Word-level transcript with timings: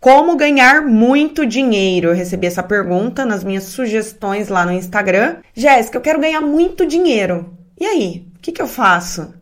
Como 0.00 0.34
ganhar 0.34 0.80
muito 0.80 1.44
dinheiro? 1.44 2.08
Eu 2.08 2.14
recebi 2.14 2.46
essa 2.46 2.62
pergunta 2.62 3.26
nas 3.26 3.44
minhas 3.44 3.64
sugestões 3.64 4.48
lá 4.48 4.64
no 4.64 4.72
Instagram. 4.72 5.36
Jéssica, 5.52 5.98
eu 5.98 6.00
quero 6.00 6.18
ganhar 6.18 6.40
muito 6.40 6.86
dinheiro. 6.86 7.54
E 7.78 7.84
aí, 7.84 8.26
o 8.34 8.38
que, 8.38 8.50
que 8.50 8.62
eu 8.62 8.66
faço? 8.66 9.34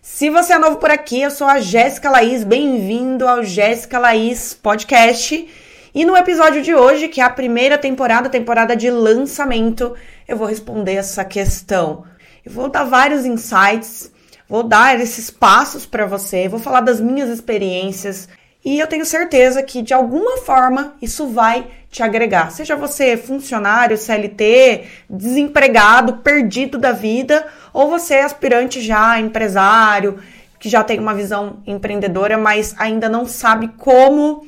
Se 0.00 0.30
você 0.30 0.54
é 0.54 0.58
novo 0.58 0.76
por 0.76 0.90
aqui, 0.90 1.20
eu 1.20 1.30
sou 1.30 1.46
a 1.46 1.60
Jéssica 1.60 2.08
Laís, 2.08 2.44
bem-vindo 2.44 3.28
ao 3.28 3.44
Jéssica 3.44 3.98
Laís 3.98 4.54
Podcast. 4.54 5.46
E 5.94 6.04
no 6.06 6.16
episódio 6.16 6.62
de 6.62 6.74
hoje, 6.74 7.08
que 7.08 7.20
é 7.20 7.24
a 7.24 7.28
primeira 7.28 7.76
temporada, 7.76 8.30
temporada 8.30 8.74
de 8.74 8.88
lançamento, 8.88 9.94
eu 10.26 10.34
vou 10.34 10.46
responder 10.46 10.94
essa 10.94 11.26
questão. 11.26 12.04
Eu 12.42 12.50
vou 12.50 12.70
dar 12.70 12.84
vários 12.84 13.26
insights, 13.26 14.10
vou 14.48 14.62
dar 14.62 14.98
esses 14.98 15.30
passos 15.30 15.84
para 15.84 16.06
você, 16.06 16.48
vou 16.48 16.58
falar 16.58 16.80
das 16.80 17.02
minhas 17.02 17.28
experiências, 17.28 18.30
e 18.64 18.78
eu 18.78 18.86
tenho 18.86 19.06
certeza 19.06 19.62
que 19.62 19.82
de 19.82 19.94
alguma 19.94 20.38
forma 20.38 20.94
isso 21.00 21.28
vai 21.28 21.66
te 21.90 22.02
agregar. 22.02 22.50
Seja 22.50 22.76
você 22.76 23.16
funcionário, 23.16 23.96
CLT, 23.96 24.84
desempregado, 25.08 26.18
perdido 26.18 26.78
da 26.78 26.92
vida, 26.92 27.46
ou 27.72 27.88
você 27.88 28.14
é 28.14 28.22
aspirante 28.22 28.80
já, 28.80 29.18
empresário, 29.18 30.18
que 30.58 30.68
já 30.68 30.84
tem 30.84 31.00
uma 31.00 31.14
visão 31.14 31.62
empreendedora, 31.66 32.36
mas 32.36 32.74
ainda 32.78 33.08
não 33.08 33.26
sabe 33.26 33.68
como 33.78 34.46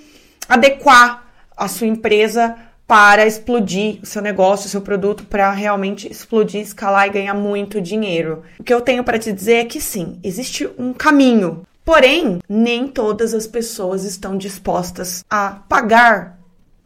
adequar 0.48 1.25
a 1.56 1.67
sua 1.67 1.87
empresa 1.87 2.55
para 2.87 3.27
explodir 3.27 4.01
o 4.03 4.06
seu 4.06 4.20
negócio, 4.20 4.67
o 4.67 4.69
seu 4.69 4.83
produto, 4.83 5.25
para 5.25 5.51
realmente 5.51 6.11
explodir, 6.11 6.61
escalar 6.61 7.06
e 7.06 7.11
ganhar 7.11 7.33
muito 7.33 7.81
dinheiro. 7.81 8.42
O 8.61 8.62
que 8.62 8.75
eu 8.75 8.83
tenho 8.83 9.03
para 9.03 9.19
te 9.19 9.33
dizer 9.33 9.55
é 9.55 9.65
que 9.65 9.81
sim, 9.81 10.20
existe 10.23 10.69
um 10.79 10.92
caminho 10.92 11.62
Porém, 11.85 12.39
nem 12.49 12.87
todas 12.87 13.35
as 13.35 13.47
pessoas 13.47 14.05
estão 14.05 14.37
dispostas 14.37 15.25
a 15.29 15.63
pagar 15.69 16.39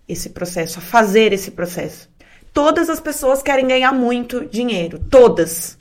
esse 0.09 0.31
processo, 0.31 0.79
a 0.79 0.83
fazer 0.83 1.33
esse 1.33 1.51
processo. 1.51 2.09
Todas 2.53 2.89
as 2.89 2.99
pessoas 2.99 3.43
querem 3.43 3.69
ganhar 3.69 3.93
muito 3.93 4.47
dinheiro, 4.47 4.99
todas. 5.11 5.77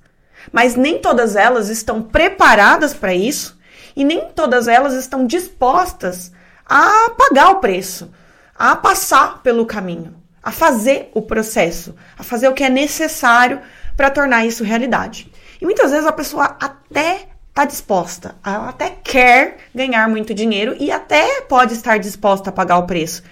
Mas 0.52 0.76
nem 0.76 1.00
todas 1.00 1.36
elas 1.38 1.70
estão 1.70 2.02
preparadas 2.02 2.94
para 2.94 3.14
isso 3.14 3.58
e 3.95 4.04
nem 4.04 4.28
todas 4.31 4.67
elas 4.67 4.94
estão 4.94 5.26
dispostas 5.26 6.32
a 6.66 7.11
pagar 7.11 7.52
o 7.52 7.59
preço, 7.59 8.11
a 8.54 8.76
passar 8.76 9.42
pelo 9.42 9.66
caminho, 9.66 10.14
a 10.44 10.52
fazer 10.52 11.09
o 11.14 11.22
processo, 11.22 11.95
a 12.17 12.23
fazer 12.23 12.50
o 12.50 12.54
que 12.54 12.64
é 12.64 12.70
necessário 12.70 13.61
para 13.95 14.09
tornar 14.09 14.45
isso 14.45 14.64
realidade. 14.64 15.32
E 15.61 15.66
muitas 15.66 15.92
vezes 15.92 16.06
a 16.06 16.11
pessoa 16.11 16.58
até 16.59 17.30
está 17.56 17.64
disposta, 17.64 18.36
ela 18.45 18.67
até 18.67 18.98
quer 19.02 19.59
ganhar 19.73 20.09
muito 20.09 20.34
dinheiro 20.34 20.75
e 20.78 20.92
até 20.92 21.39
pode 21.39 21.73
estar 21.73 21.98
disposta 21.98 22.50
a 22.50 22.53
pagar 22.53 22.80
o 22.80 22.86
preço. 22.86 23.23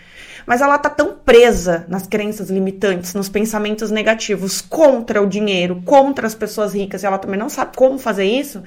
Mas 0.46 0.62
ela 0.62 0.78
está 0.78 0.90
tão 0.90 1.14
presa 1.14 1.86
nas 1.90 2.08
crenças 2.08 2.50
limitantes, 2.50 3.14
nos 3.14 3.28
pensamentos 3.28 3.92
negativos 3.92 4.62
contra 4.62 5.22
o 5.22 5.28
dinheiro, 5.28 5.82
contra 5.84 6.26
as 6.26 6.34
pessoas 6.34 6.74
ricas, 6.74 7.04
e 7.04 7.06
ela 7.06 7.18
também 7.18 7.38
não 7.38 7.50
sabe 7.50 7.76
como 7.76 8.00
fazer 8.00 8.24
isso, 8.24 8.64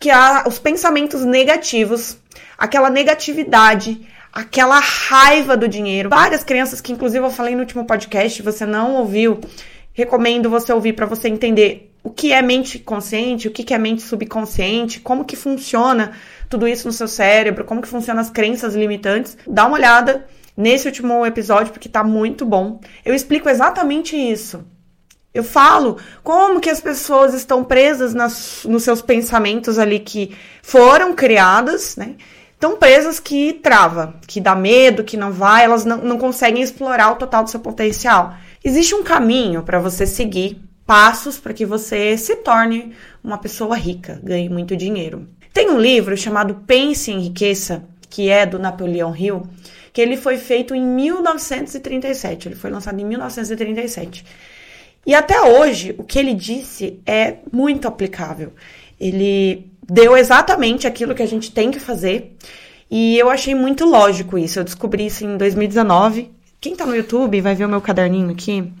que 0.00 0.10
há 0.10 0.44
os 0.48 0.58
pensamentos 0.58 1.26
negativos, 1.26 2.16
aquela 2.56 2.88
negatividade, 2.88 4.00
aquela 4.32 4.80
raiva 4.80 5.58
do 5.58 5.68
dinheiro. 5.68 6.08
Várias 6.08 6.42
crianças 6.42 6.80
que 6.80 6.92
inclusive 6.92 7.22
eu 7.22 7.30
falei 7.30 7.54
no 7.54 7.60
último 7.60 7.84
podcast, 7.84 8.40
você 8.40 8.64
não 8.64 8.94
ouviu, 8.94 9.40
recomendo 9.92 10.48
você 10.48 10.72
ouvir 10.72 10.94
para 10.94 11.04
você 11.04 11.28
entender 11.28 11.92
o 12.06 12.10
que 12.10 12.32
é 12.32 12.40
mente 12.40 12.78
consciente, 12.78 13.48
o 13.48 13.50
que 13.50 13.74
é 13.74 13.78
mente 13.78 14.00
subconsciente, 14.00 15.00
como 15.00 15.24
que 15.24 15.34
funciona 15.34 16.12
tudo 16.48 16.68
isso 16.68 16.86
no 16.86 16.92
seu 16.92 17.08
cérebro, 17.08 17.64
como 17.64 17.82
que 17.82 17.88
funcionam 17.88 18.20
as 18.20 18.30
crenças 18.30 18.76
limitantes. 18.76 19.36
Dá 19.44 19.66
uma 19.66 19.76
olhada 19.76 20.24
nesse 20.56 20.86
último 20.86 21.26
episódio 21.26 21.72
porque 21.72 21.88
tá 21.88 22.04
muito 22.04 22.46
bom. 22.46 22.80
Eu 23.04 23.12
explico 23.12 23.48
exatamente 23.48 24.14
isso. 24.14 24.64
Eu 25.34 25.42
falo 25.42 25.98
como 26.22 26.60
que 26.60 26.70
as 26.70 26.80
pessoas 26.80 27.34
estão 27.34 27.64
presas 27.64 28.14
nas, 28.14 28.64
nos 28.64 28.84
seus 28.84 29.02
pensamentos 29.02 29.76
ali 29.76 29.98
que 29.98 30.32
foram 30.62 31.12
criadas, 31.12 31.96
né? 31.96 32.14
Estão 32.52 32.76
presas 32.76 33.18
que 33.18 33.54
trava, 33.54 34.14
que 34.28 34.40
dá 34.40 34.54
medo, 34.54 35.02
que 35.02 35.16
não 35.16 35.32
vai, 35.32 35.64
elas 35.64 35.84
não, 35.84 35.96
não 35.96 36.18
conseguem 36.18 36.62
explorar 36.62 37.10
o 37.10 37.16
total 37.16 37.42
do 37.42 37.50
seu 37.50 37.58
potencial. 37.58 38.36
Existe 38.64 38.94
um 38.94 39.02
caminho 39.02 39.64
para 39.64 39.80
você 39.80 40.06
seguir 40.06 40.65
passos 40.86 41.38
para 41.38 41.52
que 41.52 41.66
você 41.66 42.16
se 42.16 42.36
torne 42.36 42.92
uma 43.22 43.36
pessoa 43.36 43.76
rica, 43.76 44.20
ganhe 44.22 44.48
muito 44.48 44.76
dinheiro. 44.76 45.28
Tem 45.52 45.70
um 45.70 45.80
livro 45.80 46.16
chamado 46.16 46.62
Pense 46.66 47.10
em 47.10 47.20
Riqueza, 47.20 47.84
que 48.08 48.28
é 48.28 48.46
do 48.46 48.58
Napoleão 48.58 49.14
Hill, 49.14 49.42
que 49.92 50.00
ele 50.00 50.16
foi 50.16 50.38
feito 50.38 50.74
em 50.74 50.82
1937. 50.82 52.48
Ele 52.48 52.54
foi 52.54 52.70
lançado 52.70 53.00
em 53.00 53.04
1937. 53.04 54.24
E 55.04 55.14
até 55.14 55.40
hoje, 55.40 55.94
o 55.98 56.04
que 56.04 56.18
ele 56.18 56.34
disse 56.34 57.00
é 57.06 57.36
muito 57.50 57.88
aplicável. 57.88 58.52
Ele 59.00 59.70
deu 59.82 60.16
exatamente 60.16 60.86
aquilo 60.86 61.14
que 61.14 61.22
a 61.22 61.26
gente 61.26 61.50
tem 61.50 61.70
que 61.70 61.80
fazer. 61.80 62.36
E 62.90 63.18
eu 63.18 63.30
achei 63.30 63.54
muito 63.54 63.84
lógico 63.84 64.36
isso. 64.36 64.58
Eu 64.58 64.64
descobri 64.64 65.06
isso 65.06 65.24
em 65.24 65.36
2019. 65.36 66.30
Quem 66.60 66.76
tá 66.76 66.84
no 66.84 66.94
YouTube 66.94 67.40
vai 67.40 67.54
ver 67.54 67.64
o 67.64 67.68
meu 67.68 67.80
caderninho 67.80 68.30
aqui 68.30 68.72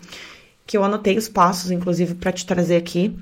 que 0.66 0.76
eu 0.76 0.84
anotei 0.84 1.16
os 1.16 1.28
passos, 1.28 1.70
inclusive, 1.70 2.14
para 2.14 2.32
te 2.32 2.44
trazer 2.44 2.76
aqui. 2.76 3.16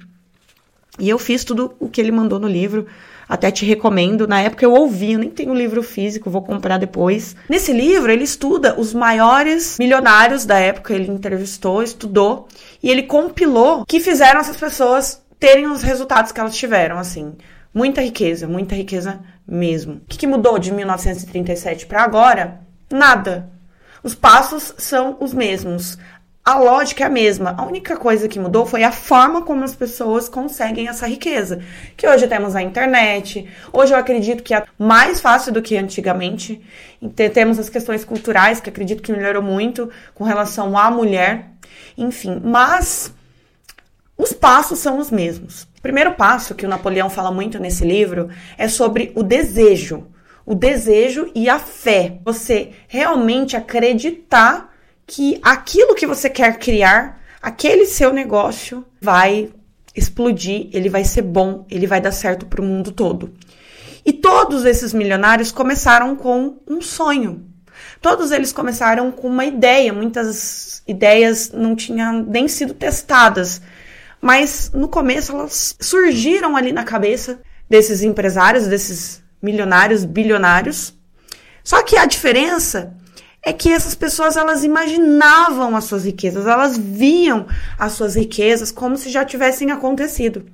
E 0.98 1.08
eu 1.08 1.18
fiz 1.18 1.44
tudo 1.44 1.74
o 1.78 1.88
que 1.88 2.00
ele 2.00 2.12
mandou 2.12 2.38
no 2.38 2.48
livro. 2.48 2.86
Até 3.28 3.50
te 3.50 3.64
recomendo. 3.64 4.28
Na 4.28 4.40
época 4.40 4.64
eu 4.64 4.72
ouvi, 4.72 5.12
eu 5.12 5.18
nem 5.18 5.30
tenho 5.30 5.50
o 5.50 5.54
livro 5.54 5.82
físico, 5.82 6.30
vou 6.30 6.42
comprar 6.42 6.78
depois. 6.78 7.34
Nesse 7.48 7.72
livro, 7.72 8.12
ele 8.12 8.24
estuda 8.24 8.78
os 8.78 8.94
maiores 8.94 9.78
milionários 9.78 10.44
da 10.44 10.58
época. 10.58 10.94
Ele 10.94 11.10
entrevistou, 11.10 11.82
estudou 11.82 12.48
e 12.82 12.90
ele 12.90 13.02
compilou 13.02 13.84
que 13.86 14.00
fizeram 14.00 14.40
essas 14.40 14.56
pessoas 14.56 15.22
terem 15.38 15.66
os 15.66 15.82
resultados 15.82 16.32
que 16.32 16.40
elas 16.40 16.54
tiveram, 16.54 16.98
assim. 16.98 17.34
Muita 17.72 18.00
riqueza, 18.00 18.46
muita 18.46 18.74
riqueza 18.74 19.20
mesmo. 19.46 19.94
O 19.94 20.00
que, 20.08 20.18
que 20.18 20.26
mudou 20.26 20.58
de 20.58 20.72
1937 20.72 21.86
para 21.86 22.02
agora? 22.02 22.60
Nada. 22.90 23.50
Os 24.02 24.14
passos 24.14 24.74
são 24.76 25.16
os 25.18 25.32
mesmos 25.32 25.98
a 26.44 26.58
lógica 26.58 27.04
é 27.04 27.06
a 27.06 27.10
mesma. 27.10 27.54
A 27.56 27.64
única 27.64 27.96
coisa 27.96 28.28
que 28.28 28.38
mudou 28.38 28.66
foi 28.66 28.84
a 28.84 28.92
forma 28.92 29.40
como 29.40 29.64
as 29.64 29.74
pessoas 29.74 30.28
conseguem 30.28 30.88
essa 30.88 31.06
riqueza. 31.06 31.62
Que 31.96 32.06
hoje 32.06 32.26
temos 32.28 32.54
a 32.54 32.60
internet. 32.60 33.48
Hoje 33.72 33.94
eu 33.94 33.98
acredito 33.98 34.42
que 34.42 34.52
é 34.52 34.62
mais 34.78 35.22
fácil 35.22 35.54
do 35.54 35.62
que 35.62 35.74
antigamente. 35.74 36.60
Temos 37.32 37.58
as 37.58 37.70
questões 37.70 38.04
culturais, 38.04 38.60
que 38.60 38.68
acredito 38.68 39.02
que 39.02 39.10
melhorou 39.10 39.42
muito 39.42 39.88
com 40.14 40.22
relação 40.22 40.76
à 40.76 40.90
mulher. 40.90 41.46
Enfim, 41.96 42.38
mas 42.44 43.14
os 44.18 44.34
passos 44.34 44.80
são 44.80 44.98
os 44.98 45.10
mesmos. 45.10 45.62
O 45.78 45.80
primeiro 45.80 46.12
passo 46.12 46.54
que 46.54 46.66
o 46.66 46.68
Napoleão 46.68 47.08
fala 47.08 47.32
muito 47.32 47.58
nesse 47.58 47.86
livro 47.86 48.28
é 48.58 48.68
sobre 48.68 49.12
o 49.14 49.22
desejo. 49.22 50.08
O 50.44 50.54
desejo 50.54 51.30
e 51.34 51.48
a 51.48 51.58
fé. 51.58 52.18
Você 52.22 52.72
realmente 52.86 53.56
acreditar 53.56 54.73
que 55.06 55.38
aquilo 55.42 55.94
que 55.94 56.06
você 56.06 56.30
quer 56.30 56.58
criar, 56.58 57.20
aquele 57.40 57.86
seu 57.86 58.12
negócio 58.12 58.84
vai 59.00 59.50
explodir, 59.94 60.68
ele 60.72 60.88
vai 60.88 61.04
ser 61.04 61.22
bom, 61.22 61.66
ele 61.70 61.86
vai 61.86 62.00
dar 62.00 62.12
certo 62.12 62.46
para 62.46 62.60
o 62.60 62.64
mundo 62.64 62.90
todo. 62.90 63.32
E 64.04 64.12
todos 64.12 64.64
esses 64.64 64.92
milionários 64.92 65.52
começaram 65.52 66.16
com 66.16 66.58
um 66.68 66.80
sonho. 66.80 67.46
Todos 68.00 68.32
eles 68.32 68.52
começaram 68.52 69.10
com 69.10 69.28
uma 69.28 69.44
ideia, 69.44 69.92
muitas 69.92 70.82
ideias 70.86 71.50
não 71.52 71.74
tinham 71.74 72.22
nem 72.22 72.46
sido 72.48 72.74
testadas, 72.74 73.62
mas 74.20 74.70
no 74.74 74.88
começo 74.88 75.32
elas 75.32 75.74
surgiram 75.80 76.56
ali 76.56 76.72
na 76.72 76.84
cabeça 76.84 77.40
desses 77.68 78.02
empresários, 78.02 78.66
desses 78.66 79.22
milionários, 79.40 80.04
bilionários. 80.04 80.94
Só 81.62 81.82
que 81.82 81.96
a 81.96 82.04
diferença 82.04 82.94
é 83.44 83.52
que 83.52 83.70
essas 83.70 83.94
pessoas 83.94 84.36
elas 84.36 84.64
imaginavam 84.64 85.76
as 85.76 85.84
suas 85.84 86.04
riquezas, 86.04 86.46
elas 86.46 86.78
viam 86.78 87.46
as 87.78 87.92
suas 87.92 88.14
riquezas 88.14 88.72
como 88.72 88.96
se 88.96 89.10
já 89.10 89.24
tivessem 89.24 89.70
acontecido. 89.70 90.46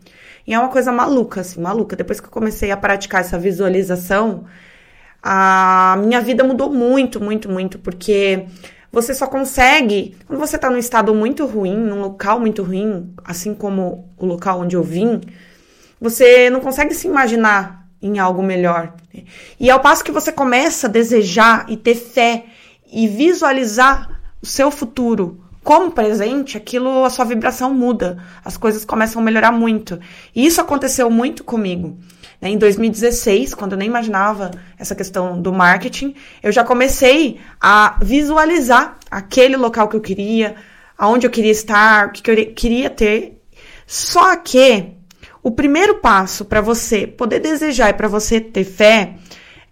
E 0.47 0.53
é 0.53 0.59
uma 0.59 0.69
coisa 0.69 0.91
maluca, 0.91 1.43
assim, 1.43 1.61
maluca. 1.61 1.95
Depois 1.95 2.19
que 2.19 2.27
eu 2.27 2.31
comecei 2.31 2.71
a 2.71 2.77
praticar 2.77 3.21
essa 3.21 3.39
visualização, 3.39 4.45
a 5.23 5.97
minha 6.05 6.21
vida 6.21 6.43
mudou 6.43 6.73
muito, 6.73 7.23
muito, 7.23 7.49
muito, 7.49 7.79
porque 7.79 8.47
você 8.91 9.15
só 9.15 9.27
consegue, 9.27 10.17
quando 10.27 10.41
você 10.41 10.57
está 10.57 10.69
num 10.69 10.79
estado 10.79 11.15
muito 11.15 11.47
ruim, 11.47 11.77
num 11.77 12.01
local 12.01 12.41
muito 12.41 12.65
ruim, 12.65 13.15
assim 13.25 13.55
como 13.55 14.11
o 14.17 14.27
local 14.27 14.61
onde 14.61 14.75
eu 14.75 14.83
vim, 14.83 15.21
você 16.01 16.51
não 16.51 16.61
consegue 16.61 16.95
se 16.95 17.07
imaginar 17.07 17.87
em 18.03 18.19
algo 18.19 18.43
melhor. 18.43 18.95
E 19.61 19.71
ao 19.71 19.79
passo 19.79 20.03
que 20.03 20.11
você 20.11 20.33
começa 20.33 20.89
a 20.89 20.91
desejar 20.91 21.67
e 21.69 21.77
ter 21.77 21.95
fé 21.95 22.47
e 22.93 23.07
visualizar 23.07 24.21
o 24.43 24.47
seu 24.47 24.71
futuro 24.71 25.45
como 25.63 25.91
presente, 25.91 26.57
aquilo, 26.57 27.05
a 27.05 27.11
sua 27.11 27.25
vibração 27.25 27.73
muda, 27.73 28.19
as 28.45 28.57
coisas 28.57 28.85
começam 28.85 29.21
a 29.21 29.25
melhorar 29.25 29.53
muito. 29.53 30.01
E 30.35 30.47
isso 30.47 30.61
aconteceu 30.61 31.11
muito 31.11 31.45
comigo. 31.45 31.99
Né? 32.41 32.51
Em 32.51 32.59
2016, 32.59 33.55
quando 33.55 33.73
eu 33.73 33.79
nem 33.79 33.89
imaginava 33.89 34.51
essa 34.79 34.95
questão 34.95 35.41
do 35.41 35.53
marketing, 35.53 36.15
eu 36.43 36.51
já 36.51 36.65
comecei 36.65 37.39
a 37.61 37.99
visualizar 38.01 38.99
aquele 39.11 39.57
local 39.57 39.89
que 39.89 39.97
eu 39.97 40.01
queria, 40.01 40.57
aonde 40.97 41.27
eu 41.27 41.31
queria 41.31 41.53
estar, 41.53 42.09
o 42.09 42.13
que 42.13 42.31
eu 42.31 42.55
queria 42.55 42.89
ter. 42.89 43.43
Só 43.87 44.37
que 44.37 44.95
o 45.43 45.51
primeiro 45.51 45.97
passo 45.97 46.45
para 46.45 46.61
você 46.61 47.07
poder 47.07 47.39
desejar 47.41 47.91
e 47.91 47.95
para 47.95 48.09
você 48.09 48.41
ter 48.41 48.65
fé 48.65 49.15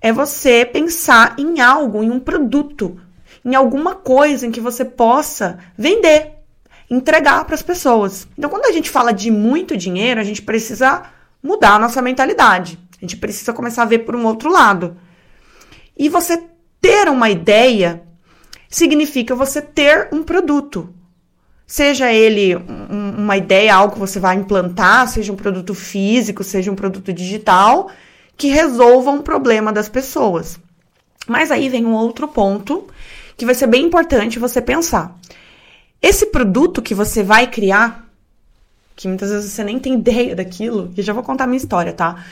é 0.00 0.12
você 0.12 0.64
pensar 0.64 1.34
em 1.38 1.60
algo, 1.60 2.02
em 2.02 2.10
um 2.10 2.20
produto, 2.20 3.00
em 3.44 3.54
alguma 3.54 3.94
coisa 3.94 4.46
em 4.46 4.50
que 4.50 4.60
você 4.60 4.84
possa 4.84 5.58
vender, 5.76 6.32
entregar 6.90 7.44
para 7.44 7.54
as 7.54 7.62
pessoas. 7.62 8.26
Então, 8.36 8.50
quando 8.50 8.66
a 8.66 8.72
gente 8.72 8.90
fala 8.90 9.12
de 9.12 9.30
muito 9.30 9.76
dinheiro, 9.76 10.20
a 10.20 10.24
gente 10.24 10.42
precisa 10.42 11.04
mudar 11.42 11.74
a 11.74 11.78
nossa 11.78 12.02
mentalidade. 12.02 12.78
A 12.96 13.00
gente 13.00 13.16
precisa 13.16 13.52
começar 13.52 13.82
a 13.82 13.86
ver 13.86 14.00
por 14.00 14.16
um 14.16 14.26
outro 14.26 14.50
lado. 14.50 14.96
E 15.96 16.08
você 16.08 16.42
ter 16.80 17.08
uma 17.08 17.30
ideia 17.30 18.02
significa 18.68 19.34
você 19.34 19.62
ter 19.62 20.08
um 20.12 20.22
produto. 20.22 20.92
Seja 21.66 22.12
ele 22.12 22.56
um, 22.56 23.14
uma 23.18 23.36
ideia, 23.36 23.74
algo 23.74 23.94
que 23.94 23.98
você 23.98 24.18
vai 24.18 24.36
implantar, 24.36 25.06
seja 25.08 25.32
um 25.32 25.36
produto 25.36 25.74
físico, 25.74 26.42
seja 26.42 26.70
um 26.70 26.74
produto 26.74 27.12
digital, 27.12 27.90
que 28.36 28.48
resolva 28.48 29.10
um 29.10 29.20
problema 29.20 29.72
das 29.72 29.88
pessoas. 29.88 30.58
Mas 31.26 31.50
aí 31.50 31.68
vem 31.68 31.84
um 31.84 31.92
outro 31.92 32.26
ponto 32.26 32.86
que 33.38 33.46
vai 33.46 33.54
ser 33.54 33.68
bem 33.68 33.86
importante 33.86 34.38
você 34.38 34.60
pensar. 34.60 35.18
Esse 36.02 36.26
produto 36.26 36.82
que 36.82 36.94
você 36.94 37.22
vai 37.22 37.46
criar 37.46 38.08
que 38.98 39.06
muitas 39.06 39.30
vezes 39.30 39.52
você 39.52 39.62
nem 39.62 39.78
tem 39.78 39.94
ideia 39.94 40.34
daquilo, 40.34 40.92
e 40.96 41.02
já 41.02 41.12
vou 41.12 41.22
contar 41.22 41.46
minha 41.46 41.56
história, 41.56 41.92
tá? 41.92 42.24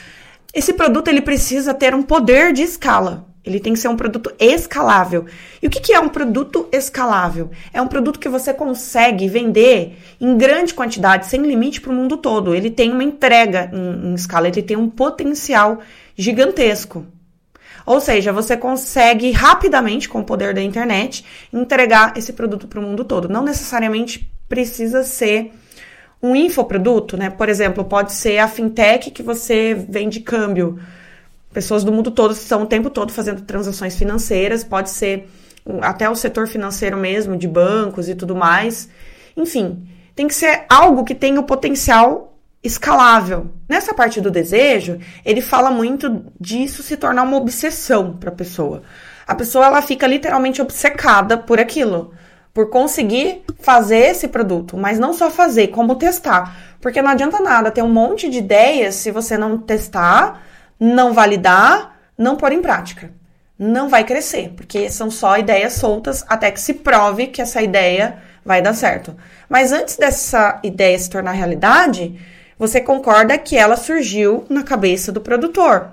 Esse 0.53 0.73
produto 0.73 1.07
ele 1.07 1.21
precisa 1.21 1.73
ter 1.73 1.95
um 1.95 2.03
poder 2.03 2.53
de 2.53 2.63
escala. 2.63 3.25
Ele 3.45 3.61
tem 3.61 3.73
que 3.73 3.79
ser 3.79 3.87
um 3.87 3.95
produto 3.95 4.33
escalável. 4.41 5.27
E 5.63 5.69
o 5.69 5.71
que, 5.71 5.79
que 5.79 5.93
é 5.93 6.01
um 6.01 6.09
produto 6.09 6.69
escalável? 6.73 7.53
É 7.73 7.81
um 7.81 7.87
produto 7.87 8.19
que 8.19 8.29
você 8.29 8.53
consegue 8.53 9.29
vender 9.29 9.97
em 10.21 10.37
grande 10.37 10.75
quantidade, 10.75 11.27
sem 11.27 11.41
limite 11.41 11.81
para 11.81 11.93
o 11.93 11.95
mundo 11.95 12.17
todo. 12.17 12.53
Ele 12.53 12.73
tem 12.73 12.91
uma 12.91 13.05
entrega 13.05 13.71
em, 13.73 14.09
em 14.09 14.15
escala, 14.15 14.49
ele 14.49 14.63
tem 14.63 14.77
um 14.77 14.91
potencial 14.91 15.79
gigantesco. 16.17 17.07
Ou 17.87 18.01
seja, 18.01 18.33
você 18.33 18.57
consegue 18.57 19.31
rapidamente, 19.31 20.09
com 20.09 20.19
o 20.19 20.25
poder 20.25 20.53
da 20.53 20.61
internet, 20.61 21.25
entregar 21.53 22.17
esse 22.17 22.33
produto 22.33 22.67
para 22.67 22.81
o 22.81 22.83
mundo 22.83 23.05
todo. 23.05 23.29
Não 23.29 23.45
necessariamente 23.45 24.29
precisa 24.49 25.05
ser 25.05 25.53
um 26.21 26.35
infoproduto, 26.35 27.17
né? 27.17 27.31
Por 27.31 27.49
exemplo, 27.49 27.85
pode 27.85 28.13
ser 28.13 28.39
a 28.39 28.49
fintech 28.49 29.11
que 29.13 29.23
você 29.23 29.75
vende 29.89 30.21
câmbio. 30.21 30.81
Pessoas 31.53 31.85
do 31.85 31.93
mundo 31.93 32.11
todo 32.11 32.33
estão 32.33 32.65
o 32.65 32.67
tempo 32.67 32.91
todo 32.91 33.13
fazendo 33.13 33.43
transações 33.43 33.97
financeiras, 33.97 34.65
pode 34.65 34.91
ser 34.91 35.29
até 35.81 36.09
o 36.09 36.15
setor 36.15 36.49
financeiro 36.49 36.97
mesmo, 36.97 37.37
de 37.37 37.47
bancos 37.47 38.09
e 38.09 38.15
tudo 38.15 38.35
mais. 38.35 38.89
Enfim, 39.37 39.87
tem 40.15 40.27
que 40.27 40.35
ser 40.35 40.65
algo 40.69 41.05
que 41.05 41.15
tenha 41.15 41.41
o 41.41 41.45
potencial 41.45 42.36
escalável. 42.63 43.51
Nessa 43.69 43.95
parte 43.95 44.21
do 44.21 44.31
desejo, 44.31 44.99
ele 45.25 45.41
fala 45.41 45.71
muito 45.71 46.25
disso 46.41 46.83
se 46.83 46.97
tornar 46.97 47.23
uma 47.23 47.37
obsessão 47.37 48.17
para 48.17 48.31
a 48.31 48.35
pessoa. 48.35 48.83
A 49.27 49.35
pessoa 49.35 49.67
ela 49.67 49.83
fica 49.83 50.07
literalmente 50.07 50.63
obcecada 50.63 51.37
por 51.37 51.59
aquilo 51.59 52.15
por 52.57 52.71
conseguir 52.71 53.45
fazer 53.61 53.99
esse 53.99 54.29
produto, 54.29 54.79
mas 54.79 54.99
não 54.99 55.13
só 55.13 55.31
fazer, 55.31 55.67
como 55.69 55.95
testar. 55.97 56.57
Porque 56.81 57.03
não 57.03 57.11
adianta 57.11 57.39
nada 57.39 57.71
ter 57.71 57.83
um 57.83 57.93
monte 57.93 58.31
de 58.31 58.39
ideias 58.39 58.95
se 58.95 59.11
você 59.11 59.37
não 59.37 59.59
testar, 59.59 60.43
não 60.81 61.13
validar, 61.13 61.99
não 62.17 62.35
pôr 62.35 62.53
em 62.53 62.63
prática. 62.63 63.11
Não 63.59 63.91
vai 63.91 64.05
crescer, 64.05 64.55
porque 64.57 64.89
são 64.89 65.11
só 65.11 65.37
ideias 65.37 65.75
soltas 65.75 66.25
até 66.27 66.51
que 66.51 66.59
se 66.59 66.73
prove 66.73 67.27
que 67.27 67.43
essa 67.43 67.61
ideia 67.61 68.23
vai 68.43 68.63
dar 68.63 68.73
certo. 68.73 69.15
Mas 69.51 69.71
antes 69.71 69.99
dessa 69.99 70.59
ideia 70.63 70.99
se 70.99 71.11
tornar 71.11 71.33
realidade, 71.33 72.19
você 72.59 72.81
concorda 72.81 73.37
que 73.39 73.57
ela 73.57 73.77
surgiu 73.77 74.45
na 74.49 74.63
cabeça 74.63 75.13
do 75.13 75.21
produtor. 75.21 75.93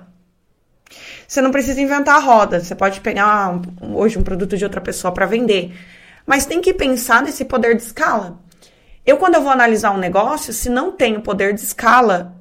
Você 1.26 1.40
não 1.40 1.50
precisa 1.50 1.80
inventar 1.80 2.16
a 2.16 2.20
roda, 2.20 2.60
você 2.60 2.74
pode 2.74 3.00
pegar 3.00 3.60
hoje 3.80 4.18
um 4.18 4.22
produto 4.22 4.56
de 4.56 4.64
outra 4.64 4.80
pessoa 4.80 5.12
para 5.12 5.26
vender. 5.26 5.74
Mas 6.26 6.46
tem 6.46 6.60
que 6.60 6.72
pensar 6.72 7.22
nesse 7.22 7.44
poder 7.44 7.76
de 7.76 7.82
escala. 7.82 8.38
Eu, 9.04 9.18
quando 9.18 9.34
eu 9.34 9.42
vou 9.42 9.50
analisar 9.50 9.90
um 9.90 9.98
negócio, 9.98 10.52
se 10.52 10.70
não 10.70 10.92
tem 10.92 11.16
o 11.16 11.22
poder 11.22 11.52
de 11.52 11.60
escala, 11.60 12.34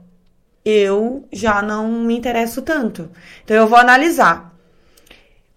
eu 0.63 1.27
já 1.31 1.61
não 1.61 1.89
me 1.89 2.17
interesso 2.17 2.61
tanto. 2.61 3.09
Então, 3.43 3.57
eu 3.57 3.67
vou 3.67 3.77
analisar 3.77 4.53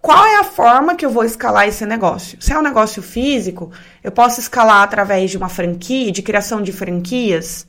qual 0.00 0.24
é 0.24 0.36
a 0.36 0.44
forma 0.44 0.96
que 0.96 1.06
eu 1.06 1.10
vou 1.10 1.24
escalar 1.24 1.69
esse 1.69 1.86
negócio. 1.86 2.40
Se 2.40 2.52
é 2.52 2.58
um 2.58 2.62
negócio 2.62 3.02
físico, 3.02 3.70
eu 4.02 4.10
posso 4.10 4.40
escalar 4.40 4.82
através 4.82 5.30
de 5.30 5.36
uma 5.36 5.48
franquia, 5.48 6.10
de 6.10 6.22
criação 6.22 6.60
de 6.60 6.72
franquias, 6.72 7.66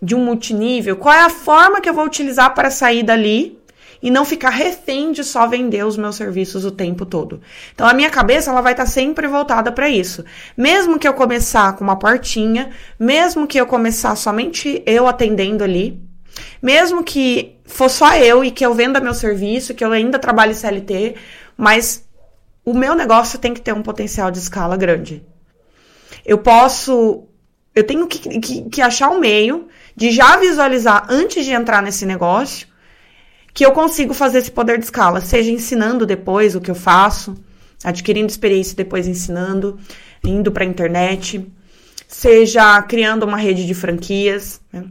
de 0.00 0.14
um 0.14 0.24
multinível. 0.24 0.96
Qual 0.96 1.14
é 1.14 1.22
a 1.22 1.30
forma 1.30 1.80
que 1.80 1.88
eu 1.88 1.94
vou 1.94 2.04
utilizar 2.04 2.54
para 2.54 2.70
sair 2.70 3.02
dali 3.02 3.58
e 4.02 4.10
não 4.10 4.24
ficar 4.24 4.50
refém 4.50 5.12
de 5.12 5.24
só 5.24 5.46
vender 5.46 5.84
os 5.84 5.96
meus 5.96 6.16
serviços 6.16 6.64
o 6.64 6.70
tempo 6.70 7.06
todo. 7.06 7.40
Então 7.74 7.86
a 7.86 7.94
minha 7.94 8.10
cabeça 8.10 8.50
ela 8.50 8.60
vai 8.60 8.72
estar 8.72 8.86
sempre 8.86 9.26
voltada 9.26 9.72
para 9.72 9.88
isso. 9.88 10.24
Mesmo 10.56 10.98
que 10.98 11.08
eu 11.08 11.14
começar 11.14 11.74
com 11.74 11.84
uma 11.84 11.98
portinha, 11.98 12.70
mesmo 12.98 13.46
que 13.46 13.58
eu 13.58 13.66
começar 13.66 14.14
somente 14.16 14.82
eu 14.86 15.06
atendendo 15.06 15.64
ali, 15.64 16.00
mesmo 16.60 17.02
que 17.02 17.56
for 17.64 17.88
só 17.88 18.16
eu 18.16 18.44
e 18.44 18.50
que 18.50 18.64
eu 18.64 18.74
venda 18.74 19.00
meu 19.00 19.14
serviço, 19.14 19.74
que 19.74 19.84
eu 19.84 19.92
ainda 19.92 20.18
trabalhe 20.18 20.54
CLT, 20.54 21.14
mas 21.56 22.04
o 22.64 22.74
meu 22.74 22.94
negócio 22.94 23.38
tem 23.38 23.54
que 23.54 23.60
ter 23.60 23.72
um 23.72 23.82
potencial 23.82 24.30
de 24.30 24.38
escala 24.38 24.76
grande. 24.76 25.24
Eu 26.24 26.38
posso 26.38 27.26
eu 27.74 27.84
tenho 27.84 28.06
que, 28.06 28.40
que, 28.40 28.62
que, 28.70 28.80
achar 28.80 29.10
um 29.10 29.20
meio 29.20 29.68
de 29.96 30.10
já 30.10 30.36
visualizar 30.36 31.06
antes 31.08 31.44
de 31.44 31.52
entrar 31.52 31.82
nesse 31.82 32.04
negócio 32.04 32.68
que 33.54 33.64
eu 33.64 33.72
consigo 33.72 34.12
fazer 34.12 34.38
esse 34.38 34.50
poder 34.50 34.78
de 34.78 34.84
escala, 34.84 35.22
seja 35.22 35.50
ensinando 35.50 36.04
depois 36.04 36.54
o 36.54 36.60
que 36.60 36.70
eu 36.70 36.74
faço, 36.74 37.34
adquirindo 37.82 38.30
experiência 38.30 38.76
depois 38.76 39.08
ensinando, 39.08 39.78
indo 40.22 40.52
para 40.52 40.62
a 40.62 40.66
internet, 40.66 41.50
seja 42.06 42.82
criando 42.82 43.22
uma 43.22 43.38
rede 43.38 43.66
de 43.66 43.72
franquias. 43.72 44.60
Né? 44.70 44.84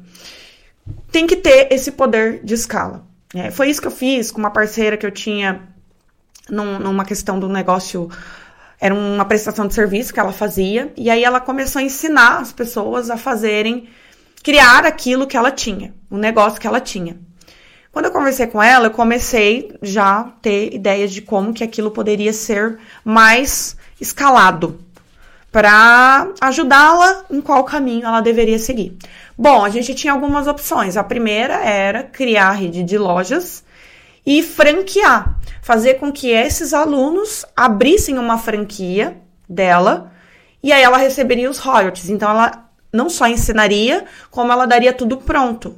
Tem 1.12 1.28
que 1.28 1.36
ter 1.36 1.72
esse 1.72 1.92
poder 1.92 2.44
de 2.44 2.56
escala. 2.56 3.06
Né? 3.34 3.51
Foi 3.51 3.69
isso 3.69 3.80
que 3.80 3.88
eu 3.88 3.92
fiz 3.92 4.31
com 4.31 4.40
uma 4.40 4.50
parceira 4.50 4.98
que 4.98 5.06
eu 5.06 5.12
tinha 5.12 5.62
num, 6.50 6.80
numa 6.80 7.06
questão 7.06 7.40
do 7.40 7.48
negócio. 7.48 8.10
Era 8.80 8.96
uma 8.96 9.25
prestação 9.25 9.68
de 9.68 9.75
serviço 9.75 10.12
que 10.12 10.20
ela 10.20 10.34
fazia, 10.34 10.91
e 10.98 11.10
aí 11.10 11.24
ela 11.24 11.39
começou 11.39 11.80
a 11.80 11.84
ensinar 11.84 12.39
as 12.39 12.51
pessoas 12.51 13.12
a 13.12 13.18
fazerem, 13.18 13.88
criar 14.46 14.86
aquilo 14.86 15.25
que 15.25 15.36
ela 15.36 15.50
tinha, 15.50 15.92
o 16.08 16.18
negócio 16.18 16.62
que 16.62 16.68
ela 16.68 16.80
tinha. 16.80 17.18
Quando 17.92 18.06
eu 18.06 18.12
conversei 18.12 18.46
com 18.46 18.62
ela, 18.62 18.86
eu 18.86 18.92
comecei 18.92 19.75
já 19.82 20.20
a 20.20 20.24
ter 20.40 20.72
ideias 20.72 21.12
de 21.12 21.24
como 21.24 21.52
que 21.52 21.64
aquilo 21.64 21.90
poderia 21.90 22.32
ser 22.32 22.78
mais 23.04 23.75
escalado 24.00 24.80
para 25.52 26.28
ajudá-la 26.40 27.25
em 27.32 27.42
qual 27.42 27.64
caminho 27.64 28.06
ela 28.06 28.22
deveria 28.22 28.60
seguir. 28.60 28.96
Bom, 29.36 29.66
a 29.66 29.70
gente 29.70 29.96
tinha 29.96 30.14
algumas 30.14 30.46
opções. 30.46 30.96
A 30.96 31.04
primeira 31.04 31.56
era 31.56 32.04
criar 32.04 32.52
rede 32.52 32.84
de 32.84 33.00
lojas 33.00 33.64
e 34.24 34.44
franquear, 34.44 35.40
fazer 35.64 35.96
com 35.96 36.12
que 36.12 36.30
esses 36.30 36.72
alunos 36.72 37.48
abrissem 37.58 38.20
uma 38.20 38.38
franquia 38.38 39.18
dela 39.50 40.12
e 40.62 40.72
aí 40.72 40.84
ela 40.84 40.98
receberia 40.98 41.50
os 41.50 41.58
royalties. 41.58 42.10
Então 42.10 42.30
ela 42.30 42.64
não 42.96 43.10
só 43.10 43.28
ensinaria, 43.28 44.06
como 44.32 44.52
ela 44.52 44.66
daria 44.66 44.94
tudo 44.94 45.18
pronto. 45.18 45.78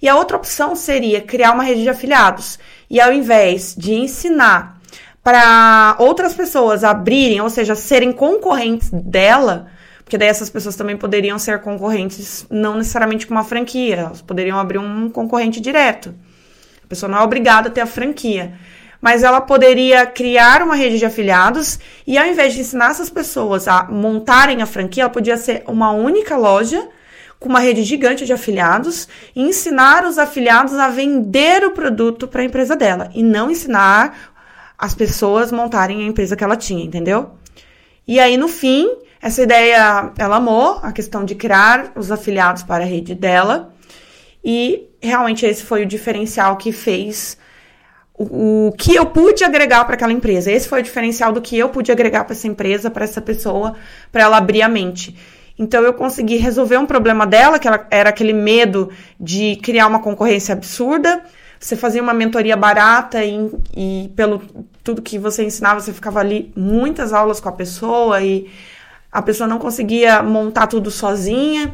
E 0.00 0.08
a 0.08 0.16
outra 0.16 0.36
opção 0.36 0.76
seria 0.76 1.20
criar 1.20 1.52
uma 1.52 1.64
rede 1.64 1.82
de 1.82 1.88
afiliados. 1.88 2.58
E 2.88 3.00
ao 3.00 3.12
invés 3.12 3.74
de 3.76 3.94
ensinar 3.94 4.80
para 5.22 5.96
outras 5.98 6.34
pessoas 6.34 6.84
abrirem, 6.84 7.40
ou 7.40 7.48
seja, 7.48 7.74
serem 7.74 8.12
concorrentes 8.12 8.90
dela, 8.90 9.68
porque 10.04 10.18
daí 10.18 10.28
essas 10.28 10.50
pessoas 10.50 10.76
também 10.76 10.96
poderiam 10.96 11.38
ser 11.38 11.60
concorrentes, 11.60 12.44
não 12.50 12.76
necessariamente 12.76 13.26
com 13.26 13.32
uma 13.32 13.44
franquia, 13.44 13.96
elas 13.96 14.20
poderiam 14.20 14.58
abrir 14.58 14.78
um 14.78 15.08
concorrente 15.08 15.60
direto. 15.60 16.14
A 16.84 16.86
pessoa 16.86 17.10
não 17.10 17.18
é 17.18 17.22
obrigada 17.22 17.68
a 17.68 17.72
ter 17.72 17.80
a 17.80 17.86
franquia. 17.86 18.52
Mas 19.02 19.22
ela 19.24 19.40
poderia 19.40 20.06
criar 20.06 20.62
uma 20.62 20.76
rede 20.76 20.98
de 20.98 21.04
afiliados 21.04 21.78
e 22.06 22.16
ao 22.16 22.24
invés 22.24 22.54
de 22.54 22.60
ensinar 22.60 22.92
essas 22.92 23.10
pessoas 23.10 23.66
a 23.66 23.84
montarem 23.84 24.62
a 24.62 24.66
franquia, 24.66 25.02
ela 25.02 25.10
podia 25.10 25.36
ser 25.36 25.64
uma 25.66 25.90
única 25.90 26.36
loja 26.36 26.88
com 27.40 27.48
uma 27.48 27.58
rede 27.58 27.82
gigante 27.82 28.24
de 28.24 28.32
afiliados 28.32 29.08
e 29.34 29.42
ensinar 29.42 30.06
os 30.06 30.16
afiliados 30.18 30.74
a 30.74 30.88
vender 30.88 31.64
o 31.64 31.72
produto 31.72 32.28
para 32.28 32.42
a 32.42 32.44
empresa 32.44 32.76
dela 32.76 33.10
e 33.12 33.22
não 33.24 33.50
ensinar 33.50 34.32
as 34.78 34.94
pessoas 34.94 35.50
montarem 35.50 36.04
a 36.04 36.06
empresa 36.06 36.36
que 36.36 36.44
ela 36.44 36.56
tinha, 36.56 36.84
entendeu? 36.84 37.32
E 38.06 38.20
aí 38.20 38.36
no 38.36 38.46
fim, 38.46 38.88
Essa 39.22 39.42
ideia 39.44 40.12
ela 40.18 40.36
amou, 40.36 40.80
a 40.82 40.90
questão 40.90 41.24
de 41.24 41.36
criar 41.36 41.92
os 41.94 42.10
afiliados 42.10 42.64
para 42.64 42.82
a 42.82 42.86
rede 42.86 43.14
dela. 43.14 43.72
E 44.44 44.88
realmente 45.00 45.46
esse 45.46 45.62
foi 45.62 45.84
o 45.84 45.86
diferencial 45.86 46.56
que 46.56 46.72
fez 46.72 47.38
o, 48.14 48.68
o 48.68 48.72
que 48.72 48.94
eu 48.94 49.06
pude 49.06 49.44
agregar 49.44 49.84
para 49.84 49.94
aquela 49.94 50.12
empresa. 50.12 50.50
Esse 50.50 50.68
foi 50.68 50.80
o 50.80 50.82
diferencial 50.82 51.32
do 51.32 51.40
que 51.40 51.58
eu 51.58 51.68
pude 51.68 51.90
agregar 51.90 52.24
para 52.24 52.34
essa 52.34 52.46
empresa, 52.46 52.90
para 52.90 53.04
essa 53.04 53.20
pessoa, 53.20 53.74
para 54.10 54.22
ela 54.22 54.36
abrir 54.36 54.62
a 54.62 54.68
mente. 54.68 55.16
Então 55.58 55.82
eu 55.82 55.92
consegui 55.92 56.36
resolver 56.36 56.78
um 56.78 56.86
problema 56.86 57.26
dela, 57.26 57.58
que 57.58 57.68
ela, 57.68 57.86
era 57.90 58.10
aquele 58.10 58.32
medo 58.32 58.90
de 59.20 59.56
criar 59.56 59.86
uma 59.86 60.00
concorrência 60.00 60.52
absurda. 60.52 61.22
Você 61.60 61.76
fazia 61.76 62.02
uma 62.02 62.14
mentoria 62.14 62.56
barata 62.56 63.24
e, 63.24 63.50
e 63.76 64.12
pelo 64.16 64.42
tudo 64.82 65.00
que 65.00 65.18
você 65.18 65.44
ensinava, 65.44 65.80
você 65.80 65.92
ficava 65.92 66.18
ali 66.18 66.52
muitas 66.56 67.12
aulas 67.12 67.38
com 67.38 67.48
a 67.48 67.52
pessoa 67.52 68.20
e 68.20 68.50
a 69.12 69.22
pessoa 69.22 69.46
não 69.46 69.58
conseguia 69.58 70.22
montar 70.22 70.66
tudo 70.66 70.90
sozinha. 70.90 71.72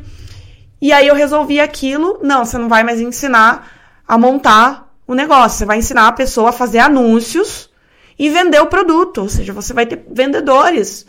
E 0.81 0.93
aí 0.93 1.09
eu 1.09 1.15
resolvi 1.15 1.59
aquilo, 1.59 2.19
não, 2.23 2.45
você 2.45 2.59
não 2.59 2.69
vai 2.69 2.85
mais 2.85 3.01
ensinar 3.01 3.67
a 4.07 4.19
montar 4.19 4.88
o 5.09 5.15
negócio, 5.15 5.59
você 5.59 5.65
vai 5.65 5.79
ensinar 5.79 6.07
a 6.07 6.13
pessoa 6.13 6.51
a 6.51 6.53
fazer 6.53 6.79
anúncios 6.79 7.69
e 8.17 8.29
vender 8.29 8.61
o 8.61 8.67
produto, 8.67 9.23
ou 9.23 9.29
seja, 9.29 9.53
você 9.53 9.73
vai 9.73 9.87
ter 9.87 10.05
vendedores 10.11 11.07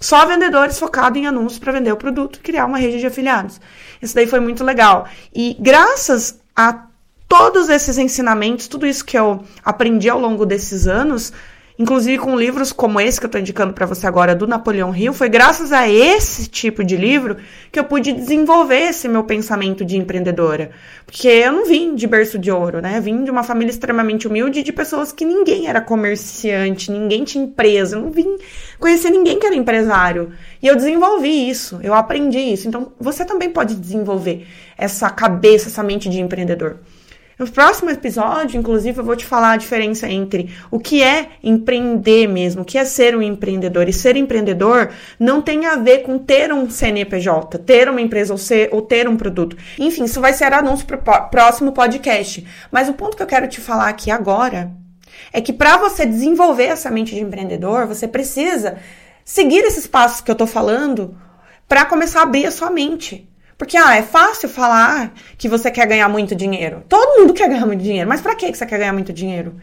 só 0.00 0.26
vendedores 0.26 0.78
focados 0.78 1.18
em 1.18 1.26
anúncios 1.26 1.58
para 1.58 1.72
vender 1.72 1.92
o 1.92 1.96
produto 1.96 2.36
e 2.36 2.40
criar 2.40 2.66
uma 2.66 2.78
rede 2.78 2.98
de 2.98 3.06
afiliados. 3.06 3.60
Isso 4.00 4.14
daí 4.14 4.26
foi 4.26 4.40
muito 4.40 4.62
legal. 4.62 5.08
E 5.34 5.56
graças 5.58 6.38
a 6.54 6.86
todos 7.28 7.68
esses 7.68 7.98
ensinamentos, 7.98 8.68
tudo 8.68 8.86
isso 8.86 9.04
que 9.04 9.18
eu 9.18 9.42
aprendi 9.64 10.08
ao 10.08 10.20
longo 10.20 10.44
desses 10.44 10.86
anos, 10.86 11.32
inclusive 11.78 12.18
com 12.18 12.36
livros 12.36 12.72
como 12.72 13.00
esse 13.00 13.18
que 13.18 13.26
eu 13.26 13.28
estou 13.28 13.40
indicando 13.40 13.72
para 13.72 13.86
você 13.86 14.06
agora, 14.06 14.34
do 14.34 14.46
Napoleão 14.46 14.94
Hill, 14.94 15.12
foi 15.12 15.28
graças 15.28 15.72
a 15.72 15.88
esse 15.88 16.48
tipo 16.48 16.82
de 16.82 16.96
livro 16.96 17.36
que 17.70 17.78
eu 17.78 17.84
pude 17.84 18.12
desenvolver 18.12 18.88
esse 18.88 19.08
meu 19.08 19.24
pensamento 19.24 19.84
de 19.84 19.96
empreendedora. 19.96 20.70
Porque 21.04 21.28
eu 21.28 21.52
não 21.52 21.66
vim 21.66 21.94
de 21.94 22.06
berço 22.06 22.38
de 22.38 22.50
ouro, 22.50 22.80
né? 22.80 23.00
Vim 23.00 23.24
de 23.24 23.30
uma 23.30 23.42
família 23.42 23.70
extremamente 23.70 24.26
humilde 24.26 24.62
de 24.62 24.72
pessoas 24.72 25.12
que 25.12 25.24
ninguém 25.24 25.68
era 25.68 25.80
comerciante, 25.80 26.90
ninguém 26.90 27.24
tinha 27.24 27.44
empresa, 27.44 27.96
eu 27.96 28.02
não 28.02 28.10
vim 28.10 28.36
conhecer 28.78 29.10
ninguém 29.10 29.38
que 29.38 29.46
era 29.46 29.54
empresário. 29.54 30.32
E 30.62 30.66
eu 30.66 30.74
desenvolvi 30.76 31.48
isso, 31.48 31.78
eu 31.82 31.94
aprendi 31.94 32.38
isso. 32.38 32.66
Então, 32.66 32.92
você 32.98 33.24
também 33.24 33.50
pode 33.50 33.74
desenvolver 33.74 34.46
essa 34.76 35.10
cabeça, 35.10 35.68
essa 35.68 35.82
mente 35.82 36.08
de 36.08 36.20
empreendedor. 36.20 36.78
No 37.38 37.46
próximo 37.50 37.90
episódio, 37.90 38.58
inclusive, 38.58 38.98
eu 38.98 39.04
vou 39.04 39.14
te 39.14 39.26
falar 39.26 39.52
a 39.52 39.56
diferença 39.58 40.08
entre 40.08 40.54
o 40.70 40.80
que 40.80 41.02
é 41.02 41.32
empreender 41.42 42.26
mesmo, 42.26 42.62
o 42.62 42.64
que 42.64 42.78
é 42.78 42.84
ser 42.84 43.14
um 43.14 43.20
empreendedor. 43.20 43.86
E 43.88 43.92
ser 43.92 44.16
empreendedor 44.16 44.90
não 45.20 45.42
tem 45.42 45.66
a 45.66 45.76
ver 45.76 45.98
com 45.98 46.18
ter 46.18 46.50
um 46.50 46.70
CNPJ, 46.70 47.58
ter 47.58 47.90
uma 47.90 48.00
empresa 48.00 48.32
ou, 48.32 48.38
ser, 48.38 48.70
ou 48.72 48.80
ter 48.80 49.06
um 49.06 49.18
produto. 49.18 49.54
Enfim, 49.78 50.04
isso 50.04 50.18
vai 50.18 50.32
ser 50.32 50.50
anúncio 50.54 50.86
para 50.86 50.96
o 50.96 51.28
próximo 51.28 51.72
podcast. 51.72 52.46
Mas 52.70 52.88
o 52.88 52.94
ponto 52.94 53.14
que 53.16 53.22
eu 53.22 53.26
quero 53.26 53.48
te 53.48 53.60
falar 53.60 53.88
aqui 53.88 54.10
agora 54.10 54.72
é 55.30 55.38
que 55.42 55.52
para 55.52 55.76
você 55.76 56.06
desenvolver 56.06 56.68
essa 56.68 56.90
mente 56.90 57.14
de 57.14 57.20
empreendedor, 57.20 57.86
você 57.86 58.08
precisa 58.08 58.78
seguir 59.22 59.62
esses 59.64 59.86
passos 59.86 60.22
que 60.22 60.30
eu 60.30 60.34
estou 60.34 60.46
falando 60.46 61.14
para 61.68 61.84
começar 61.84 62.20
a 62.20 62.22
abrir 62.22 62.46
a 62.46 62.50
sua 62.50 62.70
mente. 62.70 63.28
Porque, 63.58 63.76
ah, 63.76 63.96
é 63.96 64.02
fácil 64.02 64.48
falar 64.48 65.14
que 65.38 65.48
você 65.48 65.70
quer 65.70 65.86
ganhar 65.86 66.08
muito 66.08 66.34
dinheiro. 66.34 66.84
Todo 66.88 67.20
mundo 67.20 67.32
quer 67.32 67.48
ganhar 67.48 67.64
muito 67.64 67.82
dinheiro, 67.82 68.08
mas 68.08 68.20
para 68.20 68.34
que 68.34 68.52
você 68.54 68.66
quer 68.66 68.78
ganhar 68.78 68.92
muito 68.92 69.12
dinheiro? 69.12 69.56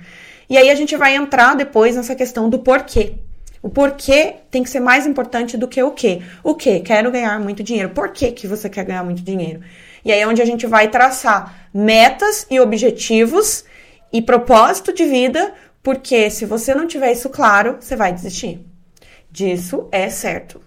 E 0.50 0.58
aí 0.58 0.70
a 0.70 0.76
gente 0.76 0.96
vai 0.96 1.16
entrar 1.16 1.56
depois 1.56 1.96
nessa 1.96 2.16
questão 2.16 2.50
do 2.50 2.60
porquê. 2.60 3.14
O 3.62 3.70
porquê 3.70 4.36
tem 4.52 4.62
que 4.62 4.70
ser 4.70 4.82
mais 4.82 5.08
importante 5.08 5.56
do 5.56 5.68
que 5.68 5.82
o 5.82 5.92
quê. 5.92 6.22
O 6.44 6.54
quê? 6.54 6.82
Quero 6.82 7.10
ganhar 7.12 7.40
muito 7.40 7.64
dinheiro. 7.64 7.90
Por 7.90 8.10
que, 8.10 8.32
que 8.32 8.48
você 8.48 8.70
quer 8.70 8.84
ganhar 8.84 9.04
muito 9.04 9.22
dinheiro? 9.22 9.62
E 10.04 10.12
aí 10.12 10.20
é 10.20 10.28
onde 10.28 10.42
a 10.42 10.46
gente 10.46 10.68
vai 10.68 10.90
traçar 10.90 11.70
metas 11.74 12.46
e 12.50 12.60
objetivos 12.60 13.64
e 14.12 14.22
propósito 14.22 14.92
de 14.92 15.06
vida, 15.06 15.54
porque 15.82 16.30
se 16.30 16.46
você 16.46 16.76
não 16.76 16.88
tiver 16.88 17.14
isso 17.14 17.30
claro, 17.30 17.78
você 17.80 17.96
vai 17.96 18.12
desistir. 18.12 18.60
Disso 19.32 19.88
é 19.92 20.10
certo. 20.10 20.62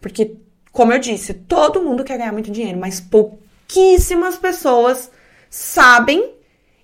Porque 0.00 0.36
como 0.74 0.92
eu 0.92 0.98
disse, 0.98 1.32
todo 1.32 1.80
mundo 1.80 2.02
quer 2.02 2.18
ganhar 2.18 2.32
muito 2.32 2.50
dinheiro, 2.50 2.76
mas 2.76 3.00
pouquíssimas 3.00 4.36
pessoas 4.36 5.08
sabem 5.48 6.32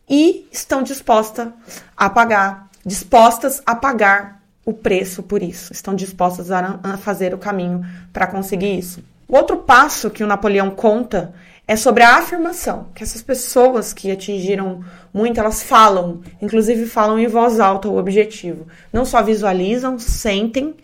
e 0.08 0.48
estão 0.52 0.84
dispostas 0.84 1.48
a 1.96 2.08
pagar, 2.08 2.70
dispostas 2.86 3.60
a 3.66 3.74
pagar 3.74 4.44
o 4.64 4.72
preço 4.72 5.24
por 5.24 5.42
isso, 5.42 5.72
estão 5.72 5.92
dispostas 5.92 6.52
a 6.52 6.96
fazer 6.98 7.34
o 7.34 7.38
caminho 7.38 7.84
para 8.12 8.28
conseguir 8.28 8.78
isso. 8.78 9.02
O 9.26 9.36
outro 9.36 9.56
passo 9.56 10.08
que 10.08 10.22
o 10.22 10.26
Napoleão 10.26 10.70
conta 10.70 11.34
é 11.66 11.74
sobre 11.74 12.04
a 12.04 12.18
afirmação, 12.18 12.86
que 12.94 13.02
essas 13.02 13.22
pessoas 13.22 13.92
que 13.92 14.12
atingiram 14.12 14.84
muito, 15.12 15.40
elas 15.40 15.64
falam, 15.64 16.20
inclusive 16.40 16.86
falam 16.86 17.18
em 17.18 17.26
voz 17.26 17.58
alta 17.58 17.88
o 17.88 17.98
objetivo. 17.98 18.68
Não 18.92 19.04
só 19.04 19.20
visualizam, 19.20 19.98
sentem 19.98 20.76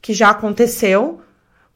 que 0.00 0.14
já 0.14 0.30
aconteceu, 0.30 1.20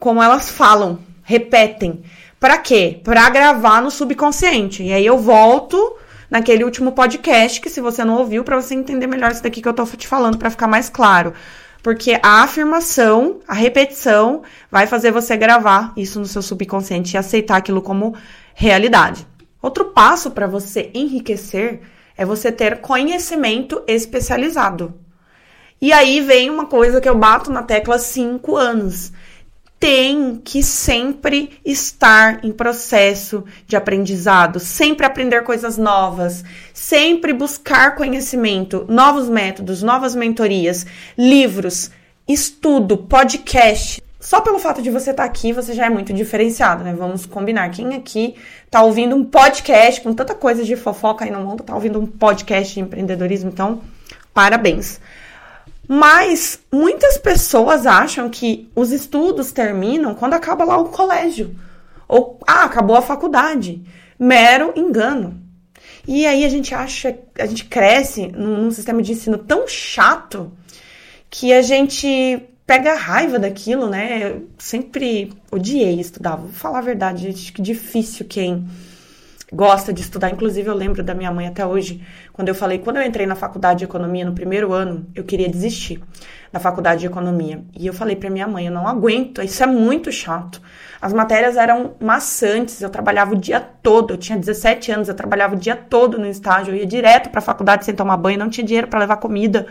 como 0.00 0.22
elas 0.22 0.48
falam, 0.48 0.98
repetem. 1.22 2.02
Para 2.40 2.56
quê? 2.56 3.00
Para 3.04 3.28
gravar 3.28 3.82
no 3.82 3.90
subconsciente. 3.90 4.82
E 4.82 4.92
aí 4.92 5.04
eu 5.04 5.18
volto 5.18 5.96
naquele 6.30 6.64
último 6.64 6.92
podcast 6.92 7.60
que 7.60 7.68
se 7.68 7.82
você 7.82 8.02
não 8.02 8.16
ouviu 8.16 8.42
para 8.42 8.60
você 8.60 8.74
entender 8.74 9.06
melhor 9.06 9.30
isso 9.30 9.42
daqui 9.42 9.60
que 9.60 9.68
eu 9.68 9.74
tô 9.74 9.84
te 9.84 10.08
falando 10.08 10.38
para 10.38 10.50
ficar 10.50 10.66
mais 10.66 10.88
claro. 10.88 11.34
Porque 11.82 12.18
a 12.22 12.42
afirmação, 12.42 13.40
a 13.46 13.52
repetição 13.52 14.42
vai 14.70 14.86
fazer 14.86 15.12
você 15.12 15.36
gravar 15.36 15.92
isso 15.96 16.18
no 16.18 16.26
seu 16.26 16.40
subconsciente 16.40 17.14
e 17.14 17.18
aceitar 17.18 17.58
aquilo 17.58 17.82
como 17.82 18.14
realidade. 18.54 19.26
Outro 19.60 19.86
passo 19.86 20.30
para 20.30 20.46
você 20.46 20.90
enriquecer 20.94 21.82
é 22.16 22.24
você 22.24 22.50
ter 22.50 22.80
conhecimento 22.80 23.82
especializado. 23.86 24.94
E 25.80 25.92
aí 25.92 26.20
vem 26.20 26.50
uma 26.50 26.66
coisa 26.66 27.00
que 27.00 27.08
eu 27.08 27.16
bato 27.16 27.50
na 27.50 27.62
tecla 27.62 27.98
cinco 27.98 28.56
anos, 28.56 29.12
tem 29.80 30.38
que 30.44 30.62
sempre 30.62 31.58
estar 31.64 32.44
em 32.44 32.52
processo 32.52 33.42
de 33.66 33.76
aprendizado, 33.76 34.60
sempre 34.60 35.06
aprender 35.06 35.42
coisas 35.42 35.78
novas, 35.78 36.44
sempre 36.74 37.32
buscar 37.32 37.94
conhecimento, 37.94 38.84
novos 38.90 39.30
métodos, 39.30 39.82
novas 39.82 40.14
mentorias, 40.14 40.86
livros, 41.16 41.90
estudo, 42.28 42.98
podcast. 42.98 44.02
Só 44.20 44.42
pelo 44.42 44.58
fato 44.58 44.82
de 44.82 44.90
você 44.90 45.12
estar 45.12 45.22
tá 45.22 45.28
aqui, 45.28 45.50
você 45.50 45.72
já 45.72 45.86
é 45.86 45.90
muito 45.90 46.12
diferenciado, 46.12 46.84
né? 46.84 46.92
Vamos 46.92 47.24
combinar. 47.24 47.70
Quem 47.70 47.94
aqui 47.94 48.34
tá 48.70 48.82
ouvindo 48.82 49.16
um 49.16 49.24
podcast 49.24 50.02
com 50.02 50.12
tanta 50.12 50.34
coisa 50.34 50.62
de 50.62 50.76
fofoca 50.76 51.24
aí 51.24 51.30
no 51.30 51.40
mundo, 51.40 51.62
tá 51.62 51.74
ouvindo 51.74 51.98
um 51.98 52.06
podcast 52.06 52.74
de 52.74 52.80
empreendedorismo, 52.80 53.48
então, 53.48 53.80
parabéns. 54.34 55.00
Mas 55.92 56.60
muitas 56.72 57.18
pessoas 57.18 57.84
acham 57.84 58.30
que 58.30 58.70
os 58.76 58.92
estudos 58.92 59.50
terminam 59.50 60.14
quando 60.14 60.34
acaba 60.34 60.62
lá 60.62 60.78
o 60.78 60.88
colégio. 60.88 61.58
Ou, 62.06 62.38
ah, 62.46 62.62
acabou 62.62 62.94
a 62.94 63.02
faculdade. 63.02 63.82
Mero 64.16 64.72
engano. 64.76 65.42
E 66.06 66.24
aí 66.28 66.44
a 66.44 66.48
gente 66.48 66.72
acha, 66.72 67.18
a 67.36 67.44
gente 67.44 67.64
cresce 67.64 68.28
num, 68.28 68.62
num 68.62 68.70
sistema 68.70 69.02
de 69.02 69.10
ensino 69.10 69.36
tão 69.36 69.66
chato 69.66 70.52
que 71.28 71.52
a 71.52 71.60
gente 71.60 72.40
pega 72.64 72.94
raiva 72.94 73.36
daquilo, 73.36 73.88
né? 73.88 74.30
Eu 74.30 74.48
sempre 74.58 75.32
odiei 75.50 75.98
estudar. 75.98 76.36
Vou 76.36 76.52
falar 76.52 76.78
a 76.78 76.82
verdade, 76.82 77.26
acho 77.30 77.52
que 77.52 77.60
difícil 77.60 78.26
quem 78.28 78.64
gosta 79.52 79.92
de 79.92 80.00
estudar. 80.00 80.30
Inclusive, 80.30 80.68
eu 80.68 80.74
lembro 80.74 81.02
da 81.02 81.14
minha 81.14 81.30
mãe 81.30 81.46
até 81.46 81.64
hoje, 81.66 82.04
quando 82.32 82.48
eu 82.48 82.54
falei, 82.54 82.78
quando 82.78 82.96
eu 82.96 83.02
entrei 83.02 83.26
na 83.26 83.34
faculdade 83.34 83.80
de 83.80 83.84
economia 83.84 84.24
no 84.24 84.32
primeiro 84.32 84.72
ano, 84.72 85.06
eu 85.14 85.24
queria 85.24 85.48
desistir 85.48 86.02
da 86.52 86.58
faculdade 86.58 87.00
de 87.00 87.06
economia. 87.06 87.62
E 87.78 87.86
eu 87.86 87.92
falei 87.92 88.16
para 88.16 88.30
minha 88.30 88.46
mãe, 88.46 88.66
eu 88.66 88.72
não 88.72 88.86
aguento, 88.86 89.42
isso 89.42 89.62
é 89.62 89.66
muito 89.66 90.10
chato. 90.10 90.60
As 91.00 91.12
matérias 91.12 91.56
eram 91.56 91.94
maçantes, 92.00 92.80
eu 92.80 92.90
trabalhava 92.90 93.32
o 93.32 93.36
dia 93.36 93.60
todo, 93.60 94.14
eu 94.14 94.18
tinha 94.18 94.38
17 94.38 94.92
anos, 94.92 95.08
eu 95.08 95.14
trabalhava 95.14 95.54
o 95.54 95.58
dia 95.58 95.76
todo 95.76 96.18
no 96.18 96.26
estágio, 96.26 96.74
eu 96.74 96.78
ia 96.78 96.86
direto 96.86 97.30
para 97.30 97.38
a 97.38 97.42
faculdade 97.42 97.84
sem 97.84 97.94
tomar 97.94 98.16
banho, 98.16 98.38
não 98.38 98.50
tinha 98.50 98.66
dinheiro 98.66 98.88
para 98.88 99.00
levar 99.00 99.16
comida 99.16 99.66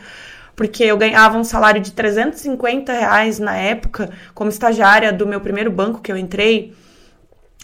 porque 0.59 0.83
eu 0.83 0.98
ganhava 0.98 1.38
um 1.38 1.43
salário 1.45 1.79
de 1.79 1.93
350 1.93 2.91
reais 2.91 3.39
na 3.39 3.55
época, 3.55 4.09
como 4.36 4.50
estagiária 4.50 5.13
do 5.13 5.25
meu 5.25 5.39
primeiro 5.39 5.71
banco 5.71 6.01
que 6.01 6.12
eu 6.12 6.17
entrei. 6.17 6.75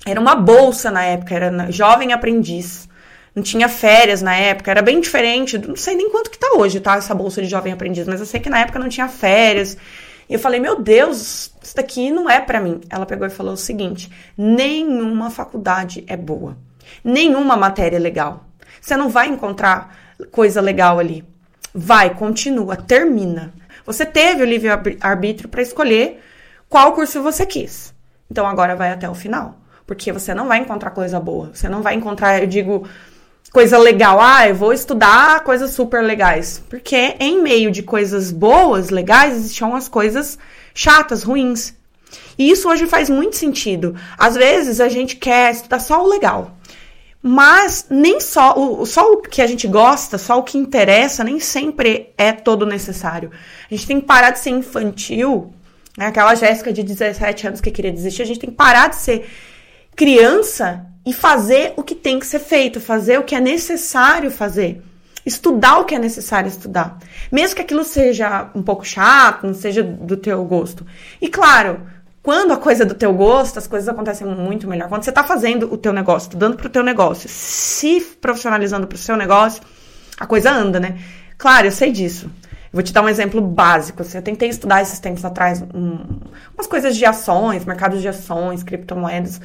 Era 0.06 0.20
uma 0.20 0.36
bolsa 0.36 0.92
na 0.92 1.04
época, 1.04 1.34
era 1.34 1.72
jovem 1.72 2.14
aprendiz. 2.14 2.88
Não 3.34 3.44
tinha 3.44 3.68
férias 3.68 4.22
na 4.22 4.36
época, 4.36 4.72
era 4.72 4.82
bem 4.82 5.02
diferente. 5.02 5.58
Não 5.58 5.76
sei 5.76 5.96
nem 5.96 6.10
quanto 6.10 6.30
que 6.30 6.38
tá 6.38 6.54
hoje, 6.56 6.80
tá? 6.80 6.96
Essa 6.96 7.16
bolsa 7.16 7.42
de 7.42 7.50
jovem 7.50 7.74
aprendiz, 7.74 8.08
mas 8.08 8.20
eu 8.20 8.26
sei 8.26 8.40
que 8.40 8.50
na 8.50 8.60
época 8.60 8.80
não 8.80 8.88
tinha 8.88 9.10
férias. 9.10 9.76
E 10.30 10.34
eu 10.34 10.40
falei, 10.40 10.60
meu 10.60 10.80
Deus, 10.82 11.52
isso 11.62 11.76
daqui 11.76 12.12
não 12.12 12.30
é 12.30 12.40
para 12.40 12.62
mim. 12.62 12.82
Ela 12.90 13.06
pegou 13.06 13.28
e 13.28 13.32
falou 13.32 13.54
o 13.54 13.58
seguinte: 13.58 14.12
nenhuma 14.38 15.30
faculdade 15.32 16.04
é 16.08 16.16
boa. 16.16 16.56
Nenhuma 17.04 17.58
matéria 17.58 17.98
é 17.98 18.00
legal. 18.00 18.46
Você 18.80 18.96
não 18.96 19.10
vai 19.10 19.28
encontrar 19.28 19.98
coisa 20.32 20.62
legal 20.62 21.00
ali. 21.00 21.24
Vai, 21.74 22.14
continua, 22.16 22.78
termina. 22.78 23.54
Você 23.86 24.06
teve 24.06 24.44
o 24.44 24.46
livre-arbítrio 24.46 25.50
para 25.50 25.62
escolher 25.62 26.24
qual 26.70 26.94
curso 26.94 27.22
você 27.22 27.46
quis. 27.46 27.94
Então 28.30 28.48
agora 28.48 28.76
vai 28.76 28.92
até 28.92 29.10
o 29.10 29.14
final. 29.14 29.60
Porque 29.86 30.12
você 30.12 30.34
não 30.34 30.48
vai 30.48 30.60
encontrar 30.60 30.92
coisa 30.92 31.20
boa. 31.20 31.52
Você 31.54 31.70
não 31.70 31.82
vai 31.82 31.96
encontrar, 31.96 32.42
eu 32.42 32.48
digo, 32.48 32.88
coisa 33.52 33.78
legal. 33.78 34.20
Ah, 34.20 34.48
eu 34.48 34.56
vou 34.56 34.74
estudar 34.74 35.44
coisas 35.44 35.72
super 35.72 36.04
legais. 36.04 36.64
Porque 36.70 37.16
em 37.20 37.42
meio 37.42 37.72
de 37.72 37.84
coisas 37.84 38.32
boas, 38.32 38.90
legais, 38.90 39.36
existiam 39.36 39.76
as 39.76 39.88
coisas 39.88 40.38
chatas, 40.74 41.24
ruins. 41.24 41.74
E 42.38 42.50
isso 42.50 42.70
hoje 42.70 42.86
faz 42.86 43.10
muito 43.10 43.36
sentido. 43.36 43.96
Às 44.18 44.36
vezes 44.36 44.82
a 44.82 44.90
gente 44.90 45.16
quer 45.16 45.52
estudar 45.52 45.80
só 45.80 46.04
o 46.04 46.08
legal. 46.08 46.58
Mas 47.22 47.88
nem 47.90 48.20
só 48.20 48.54
o, 48.56 48.86
só 48.86 49.14
o 49.14 49.18
que 49.18 49.42
a 49.42 49.48
gente 49.48 49.68
gosta, 49.68 50.18
só 50.18 50.38
o 50.38 50.44
que 50.44 50.60
interessa, 50.60 51.24
nem 51.24 51.40
sempre 51.40 52.14
é 52.18 52.32
todo 52.32 52.68
necessário. 52.68 53.32
A 53.70 53.74
gente 53.74 53.88
tem 53.88 54.00
que 54.00 54.06
parar 54.06 54.30
de 54.30 54.40
ser 54.40 54.52
infantil, 54.52 55.52
né? 55.98 56.06
Aquela 56.06 56.36
Jéssica 56.36 56.72
de 56.72 56.84
17 56.84 57.48
anos 57.48 57.62
que 57.62 57.72
queria 57.72 57.92
desistir, 57.92 58.22
a 58.22 58.26
gente 58.26 58.40
tem 58.40 58.52
que 58.52 58.56
parar 58.56 58.90
de 58.90 58.98
ser 58.98 59.28
criança 59.96 60.86
e 61.06 61.14
fazer 61.14 61.74
o 61.78 61.84
que 61.84 61.96
tem 61.96 62.20
que 62.20 62.26
ser 62.26 62.40
feito, 62.40 62.82
fazer 62.82 63.20
o 63.20 63.24
que 63.24 63.36
é 63.36 63.40
necessário 63.40 64.32
fazer. 64.32 64.82
Estudar 65.26 65.80
o 65.80 65.86
que 65.86 65.96
é 65.96 66.00
necessário 66.00 66.48
estudar. 66.48 67.00
Mesmo 67.32 67.56
que 67.56 67.62
aquilo 67.62 67.84
seja 67.84 68.50
um 68.54 68.62
pouco 68.62 68.86
chato, 68.86 69.48
não 69.48 69.54
seja 69.54 69.82
do 69.82 70.18
teu 70.18 70.44
gosto. 70.46 70.86
E 71.20 71.28
claro, 71.28 71.82
quando 72.22 72.54
a 72.54 72.58
coisa 72.58 72.84
é 72.84 72.86
do 72.86 72.96
teu 72.96 73.14
gosto, 73.14 73.58
as 73.58 73.68
coisas 73.68 73.88
acontecem 73.88 74.26
muito 74.26 74.68
melhor. 74.68 74.90
Quando 74.90 75.04
você 75.04 75.12
está 75.12 75.24
fazendo 75.24 75.72
o 75.72 75.78
teu 75.78 75.94
negócio, 75.94 76.28
estudando 76.28 76.58
para 76.58 76.68
o 76.68 76.70
teu 76.70 76.84
negócio, 76.84 77.30
se 77.30 78.02
profissionalizando 78.20 78.88
para 78.88 78.96
o 78.96 79.00
seu 79.00 79.16
negócio, 79.16 79.62
a 80.20 80.26
coisa 80.26 80.52
anda, 80.52 80.80
né? 80.80 80.98
Claro, 81.38 81.68
eu 81.68 81.72
sei 81.72 81.92
disso. 81.92 82.30
vou 82.72 82.82
te 82.82 82.94
dar 82.94 83.04
um 83.04 83.10
exemplo 83.10 83.42
básico. 83.42 84.02
Assim, 84.02 84.18
eu 84.18 84.24
tentei 84.24 84.50
estudar 84.50 84.82
esses 84.82 85.00
tempos 85.00 85.24
atrás 85.24 85.64
um, 85.74 86.20
umas 86.56 86.68
coisas 86.68 86.96
de 86.96 87.06
ações, 87.06 87.66
mercados 87.66 88.02
de 88.02 88.08
ações, 88.08 88.64
criptomoedas, 88.64 89.40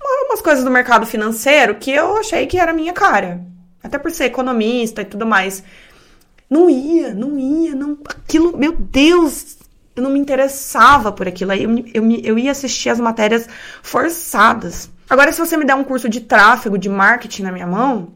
umas 0.00 0.40
coisas 0.40 0.64
do 0.64 0.70
mercado 0.70 1.04
financeiro 1.06 1.74
que 1.74 1.90
eu 1.90 2.16
achei 2.16 2.46
que 2.46 2.58
era 2.58 2.72
minha 2.72 2.92
cara. 2.92 3.44
Até 3.82 3.98
por 3.98 4.10
ser 4.10 4.24
economista 4.24 5.02
e 5.02 5.04
tudo 5.04 5.26
mais. 5.26 5.62
Não 6.48 6.68
ia, 6.68 7.14
não 7.14 7.38
ia, 7.38 7.74
não. 7.74 7.98
Aquilo, 8.06 8.56
meu 8.56 8.72
Deus, 8.72 9.58
eu 9.94 10.02
não 10.02 10.10
me 10.10 10.18
interessava 10.18 11.12
por 11.12 11.28
aquilo. 11.28 11.52
Eu, 11.52 11.84
eu, 11.94 12.10
eu 12.22 12.38
ia 12.38 12.50
assistir 12.50 12.90
as 12.90 13.00
matérias 13.00 13.48
forçadas. 13.82 14.90
Agora, 15.08 15.32
se 15.32 15.38
você 15.40 15.56
me 15.56 15.64
der 15.64 15.74
um 15.74 15.84
curso 15.84 16.08
de 16.08 16.20
tráfego, 16.20 16.78
de 16.78 16.88
marketing 16.88 17.42
na 17.42 17.52
minha 17.52 17.66
mão, 17.66 18.12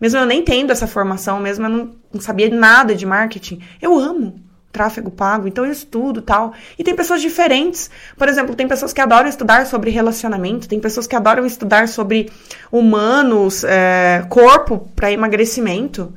mesmo 0.00 0.18
eu 0.18 0.26
nem 0.26 0.44
tendo 0.44 0.72
essa 0.72 0.86
formação, 0.86 1.38
mesmo 1.40 1.66
eu 1.66 1.70
não, 1.70 1.94
não 2.12 2.20
sabia 2.20 2.50
nada 2.50 2.94
de 2.94 3.06
marketing, 3.06 3.60
eu 3.80 3.98
amo 3.98 4.34
tráfego 4.72 5.10
pago, 5.10 5.46
então 5.46 5.64
eu 5.64 5.70
estudo 5.70 6.22
tal. 6.22 6.54
E 6.78 6.82
tem 6.82 6.96
pessoas 6.96 7.20
diferentes. 7.20 7.90
Por 8.16 8.28
exemplo, 8.28 8.54
tem 8.56 8.66
pessoas 8.66 8.92
que 8.92 9.00
adoram 9.00 9.28
estudar 9.28 9.66
sobre 9.66 9.90
relacionamento, 9.90 10.68
tem 10.68 10.80
pessoas 10.80 11.06
que 11.06 11.14
adoram 11.14 11.44
estudar 11.44 11.86
sobre 11.88 12.32
humanos, 12.70 13.62
é, 13.64 14.24
corpo 14.28 14.88
para 14.96 15.12
emagrecimento. 15.12 16.12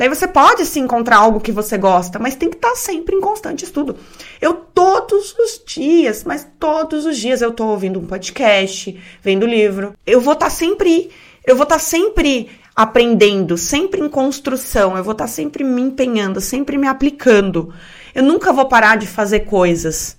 Daí 0.00 0.08
você 0.08 0.26
pode 0.26 0.64
sim 0.64 0.80
encontrar 0.80 1.18
algo 1.18 1.40
que 1.40 1.52
você 1.52 1.76
gosta, 1.76 2.18
mas 2.18 2.34
tem 2.34 2.48
que 2.48 2.56
estar 2.56 2.70
tá 2.70 2.74
sempre 2.74 3.14
em 3.14 3.20
constante 3.20 3.66
estudo. 3.66 3.96
Eu 4.40 4.54
todos 4.54 5.34
os 5.38 5.62
dias, 5.66 6.24
mas 6.24 6.48
todos 6.58 7.04
os 7.04 7.18
dias 7.18 7.42
eu 7.42 7.52
tô 7.52 7.66
ouvindo 7.66 8.00
um 8.00 8.06
podcast, 8.06 8.98
vendo 9.22 9.44
livro. 9.44 9.92
Eu 10.06 10.18
vou 10.18 10.32
estar 10.32 10.46
tá 10.46 10.50
sempre, 10.50 11.10
eu 11.46 11.54
vou 11.54 11.64
estar 11.64 11.74
tá 11.74 11.80
sempre 11.80 12.48
aprendendo, 12.74 13.56
sempre 13.56 14.00
em 14.00 14.08
construção. 14.08 14.96
Eu 14.96 15.04
vou 15.04 15.12
estar 15.12 15.24
tá 15.24 15.28
sempre 15.28 15.64
me 15.64 15.82
empenhando, 15.82 16.40
sempre 16.40 16.78
me 16.78 16.86
aplicando. 16.86 17.72
Eu 18.14 18.22
nunca 18.22 18.52
vou 18.52 18.66
parar 18.66 18.96
de 18.96 19.06
fazer 19.06 19.40
coisas. 19.40 20.16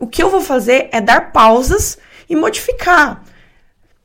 O 0.00 0.06
que 0.06 0.22
eu 0.22 0.30
vou 0.30 0.40
fazer 0.40 0.88
é 0.92 1.00
dar 1.00 1.32
pausas 1.32 1.98
e 2.28 2.34
modificar 2.34 3.22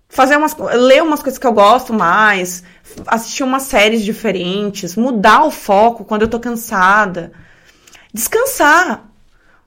fazer 0.09 0.35
umas 0.35 0.55
ler 0.57 1.03
umas 1.03 1.21
coisas 1.21 1.37
que 1.37 1.45
eu 1.45 1.53
gosto 1.53 1.93
mais, 1.93 2.63
assistir 3.05 3.43
umas 3.43 3.63
séries 3.63 4.03
diferentes, 4.03 4.95
mudar 4.95 5.45
o 5.45 5.51
foco 5.51 6.03
quando 6.03 6.23
eu 6.23 6.27
tô 6.27 6.39
cansada. 6.39 7.31
Descansar. 8.11 9.05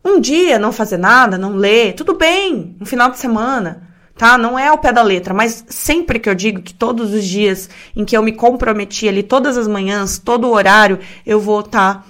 Um 0.04 0.20
dia 0.20 0.58
não 0.58 0.72
fazer 0.72 0.96
nada, 0.96 1.38
não 1.38 1.54
ler, 1.54 1.94
tudo 1.94 2.14
bem, 2.14 2.76
um 2.80 2.84
final 2.84 3.08
de 3.08 3.18
semana, 3.18 3.88
tá? 4.16 4.36
Não 4.36 4.58
é 4.58 4.68
ao 4.68 4.78
pé 4.78 4.92
da 4.92 5.02
letra, 5.02 5.32
mas 5.32 5.64
sempre 5.68 6.18
que 6.18 6.28
eu 6.28 6.34
digo 6.34 6.62
que 6.62 6.74
todos 6.74 7.12
os 7.12 7.24
dias 7.24 7.68
em 7.94 8.04
que 8.04 8.16
eu 8.16 8.22
me 8.22 8.32
comprometi 8.32 9.08
ali, 9.08 9.22
todas 9.22 9.56
as 9.56 9.66
manhãs, 9.66 10.18
todo 10.18 10.50
horário, 10.50 10.98
eu 11.26 11.40
vou 11.40 11.60
estar 11.60 11.94
tá 11.94 12.04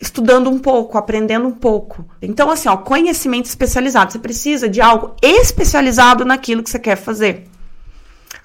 estudando 0.00 0.50
um 0.50 0.58
pouco, 0.58 0.98
aprendendo 0.98 1.46
um 1.46 1.52
pouco. 1.52 2.04
Então, 2.20 2.50
assim, 2.50 2.68
ó, 2.68 2.76
conhecimento 2.76 3.46
especializado. 3.46 4.12
Você 4.12 4.18
precisa 4.18 4.68
de 4.68 4.80
algo 4.80 5.14
especializado 5.22 6.24
naquilo 6.24 6.62
que 6.62 6.70
você 6.70 6.78
quer 6.78 6.96
fazer 6.96 7.48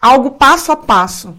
algo 0.02 0.32
passo 0.32 0.72
a 0.72 0.78
passo. 0.78 1.38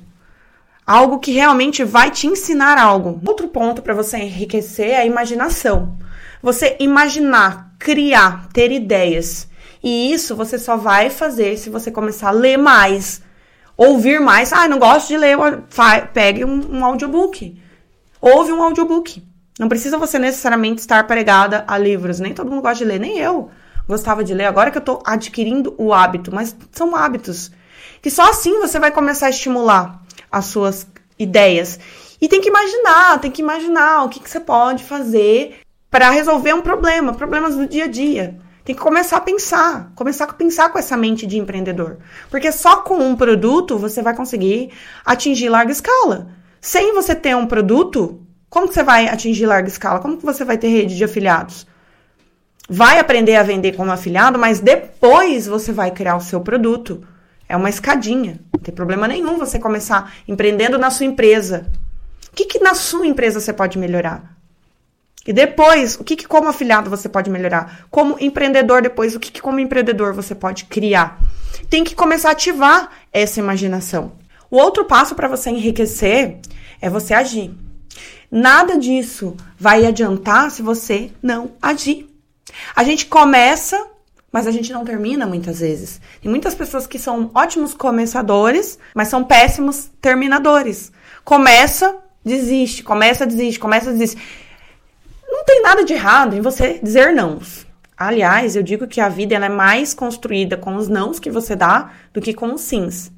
Algo 0.86 1.18
que 1.20 1.30
realmente 1.30 1.84
vai 1.84 2.10
te 2.10 2.26
ensinar 2.26 2.76
algo. 2.76 3.20
Outro 3.24 3.48
ponto 3.48 3.80
para 3.80 3.94
você 3.94 4.18
enriquecer 4.18 4.90
é 4.90 4.96
a 4.98 5.06
imaginação. 5.06 5.96
Você 6.42 6.76
imaginar, 6.80 7.74
criar, 7.78 8.48
ter 8.52 8.72
ideias. 8.72 9.48
E 9.82 10.12
isso 10.12 10.36
você 10.36 10.58
só 10.58 10.76
vai 10.76 11.10
fazer 11.10 11.56
se 11.56 11.70
você 11.70 11.90
começar 11.90 12.28
a 12.28 12.32
ler 12.32 12.56
mais, 12.56 13.22
ouvir 13.76 14.20
mais. 14.20 14.52
Ah, 14.52 14.68
não 14.68 14.78
gosto 14.78 15.08
de 15.08 15.16
ler, 15.16 15.36
pegue 16.12 16.44
um, 16.44 16.78
um 16.78 16.84
audiobook. 16.84 17.60
Ouve 18.20 18.52
um 18.52 18.62
audiobook. 18.62 19.24
Não 19.58 19.68
precisa 19.68 19.98
você 19.98 20.18
necessariamente 20.18 20.80
estar 20.80 21.06
pregada 21.06 21.64
a 21.66 21.78
livros. 21.78 22.20
Nem 22.20 22.34
todo 22.34 22.50
mundo 22.50 22.62
gosta 22.62 22.78
de 22.78 22.84
ler, 22.84 23.00
nem 23.00 23.18
eu 23.18 23.50
gostava 23.88 24.22
de 24.22 24.34
ler. 24.34 24.44
Agora 24.44 24.70
que 24.70 24.78
eu 24.78 24.82
tô 24.82 25.02
adquirindo 25.04 25.74
o 25.76 25.92
hábito, 25.92 26.34
mas 26.34 26.54
são 26.72 26.94
hábitos. 26.94 27.50
Que 28.00 28.10
só 28.10 28.30
assim 28.30 28.58
você 28.60 28.78
vai 28.78 28.90
começar 28.90 29.26
a 29.26 29.30
estimular 29.30 30.00
as 30.30 30.46
suas 30.46 30.86
ideias. 31.18 31.78
E 32.20 32.28
tem 32.28 32.40
que 32.40 32.48
imaginar, 32.48 33.18
tem 33.18 33.30
que 33.30 33.42
imaginar 33.42 34.04
o 34.04 34.08
que, 34.08 34.20
que 34.20 34.30
você 34.30 34.40
pode 34.40 34.84
fazer 34.84 35.60
para 35.90 36.10
resolver 36.10 36.52
um 36.52 36.62
problema, 36.62 37.14
problemas 37.14 37.56
do 37.56 37.66
dia 37.66 37.84
a 37.84 37.88
dia. 37.88 38.38
Tem 38.64 38.74
que 38.74 38.80
começar 38.80 39.16
a 39.16 39.20
pensar, 39.20 39.92
começar 39.94 40.24
a 40.24 40.32
pensar 40.32 40.70
com 40.70 40.78
essa 40.78 40.96
mente 40.96 41.26
de 41.26 41.38
empreendedor. 41.38 41.98
Porque 42.30 42.52
só 42.52 42.78
com 42.78 42.98
um 42.98 43.16
produto 43.16 43.78
você 43.78 44.02
vai 44.02 44.14
conseguir 44.14 44.70
atingir 45.04 45.48
larga 45.48 45.72
escala. 45.72 46.28
Sem 46.60 46.94
você 46.94 47.14
ter 47.14 47.34
um 47.34 47.46
produto, 47.46 48.20
como 48.50 48.68
que 48.68 48.74
você 48.74 48.82
vai 48.82 49.08
atingir 49.08 49.46
larga 49.46 49.68
escala? 49.68 50.00
Como 50.00 50.18
que 50.18 50.24
você 50.24 50.44
vai 50.44 50.58
ter 50.58 50.68
rede 50.68 50.96
de 50.96 51.04
afiliados? 51.04 51.66
Vai 52.68 52.98
aprender 52.98 53.36
a 53.36 53.42
vender 53.42 53.72
como 53.72 53.90
afiliado, 53.90 54.38
mas 54.38 54.60
depois 54.60 55.46
você 55.46 55.72
vai 55.72 55.90
criar 55.90 56.16
o 56.16 56.20
seu 56.20 56.40
produto. 56.40 57.02
É 57.48 57.56
uma 57.56 57.70
escadinha. 57.70 58.40
Não 58.52 58.60
tem 58.60 58.74
problema 58.74 59.08
nenhum 59.08 59.38
você 59.38 59.58
começar 59.58 60.12
empreendendo 60.28 60.78
na 60.78 60.90
sua 60.90 61.06
empresa. 61.06 61.66
O 62.30 62.36
que, 62.36 62.44
que 62.44 62.60
na 62.60 62.74
sua 62.74 63.06
empresa 63.06 63.40
você 63.40 63.52
pode 63.52 63.78
melhorar? 63.78 64.39
E 65.26 65.32
depois, 65.32 65.96
o 65.96 66.04
que, 66.04 66.16
que 66.16 66.26
como 66.26 66.48
afiliado 66.48 66.88
você 66.88 67.08
pode 67.08 67.30
melhorar? 67.30 67.86
Como 67.90 68.16
empreendedor, 68.18 68.82
depois, 68.82 69.14
o 69.14 69.20
que, 69.20 69.30
que 69.30 69.42
como 69.42 69.60
empreendedor 69.60 70.14
você 70.14 70.34
pode 70.34 70.64
criar? 70.64 71.20
Tem 71.68 71.84
que 71.84 71.94
começar 71.94 72.30
a 72.30 72.32
ativar 72.32 72.90
essa 73.12 73.38
imaginação. 73.38 74.12
O 74.50 74.56
outro 74.56 74.84
passo 74.84 75.14
para 75.14 75.28
você 75.28 75.50
enriquecer 75.50 76.38
é 76.80 76.88
você 76.88 77.12
agir. 77.12 77.54
Nada 78.30 78.78
disso 78.78 79.36
vai 79.58 79.84
adiantar 79.84 80.50
se 80.50 80.62
você 80.62 81.10
não 81.22 81.52
agir. 81.60 82.08
A 82.74 82.82
gente 82.82 83.06
começa 83.06 83.90
mas 84.32 84.46
a 84.46 84.50
gente 84.50 84.72
não 84.72 84.84
termina 84.84 85.26
muitas 85.26 85.58
vezes. 85.60 86.00
Tem 86.22 86.30
muitas 86.30 86.54
pessoas 86.54 86.86
que 86.86 86.98
são 86.98 87.30
ótimos 87.34 87.74
começadores, 87.74 88.78
mas 88.94 89.08
são 89.08 89.24
péssimos 89.24 89.90
terminadores. 90.00 90.92
Começa, 91.24 91.96
desiste, 92.24 92.82
começa, 92.82 93.26
desiste, 93.26 93.58
começa, 93.58 93.90
desiste. 93.90 94.22
Não 95.40 95.44
tem 95.46 95.62
nada 95.62 95.82
de 95.82 95.94
errado 95.94 96.36
em 96.36 96.42
você 96.42 96.78
dizer 96.82 97.14
não. 97.14 97.40
Aliás, 97.96 98.56
eu 98.56 98.62
digo 98.62 98.86
que 98.86 99.00
a 99.00 99.08
vida 99.08 99.34
é 99.34 99.48
mais 99.48 99.94
construída 99.94 100.54
com 100.54 100.76
os 100.76 100.86
nãos 100.86 101.18
que 101.18 101.30
você 101.30 101.56
dá 101.56 101.92
do 102.12 102.20
que 102.20 102.34
com 102.34 102.52
os 102.52 102.60
sims. 102.60 103.10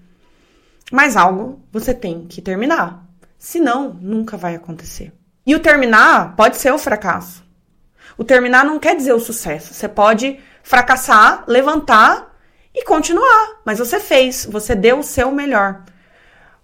Mas 0.92 1.16
algo 1.16 1.60
você 1.72 1.92
tem 1.92 2.24
que 2.28 2.40
terminar. 2.40 3.04
Senão, 3.36 3.98
nunca 4.00 4.36
vai 4.36 4.54
acontecer. 4.54 5.12
E 5.44 5.52
o 5.52 5.58
terminar 5.58 6.36
pode 6.36 6.58
ser 6.58 6.72
o 6.72 6.78
fracasso. 6.78 7.44
O 8.16 8.22
terminar 8.22 8.64
não 8.64 8.78
quer 8.78 8.94
dizer 8.94 9.14
o 9.14 9.18
sucesso. 9.18 9.74
Você 9.74 9.88
pode 9.88 10.38
fracassar, 10.62 11.42
levantar 11.48 12.36
e 12.72 12.84
continuar. 12.84 13.60
Mas 13.64 13.80
você 13.80 13.98
fez, 13.98 14.46
você 14.48 14.76
deu 14.76 15.00
o 15.00 15.04
seu 15.04 15.32
melhor. 15.32 15.82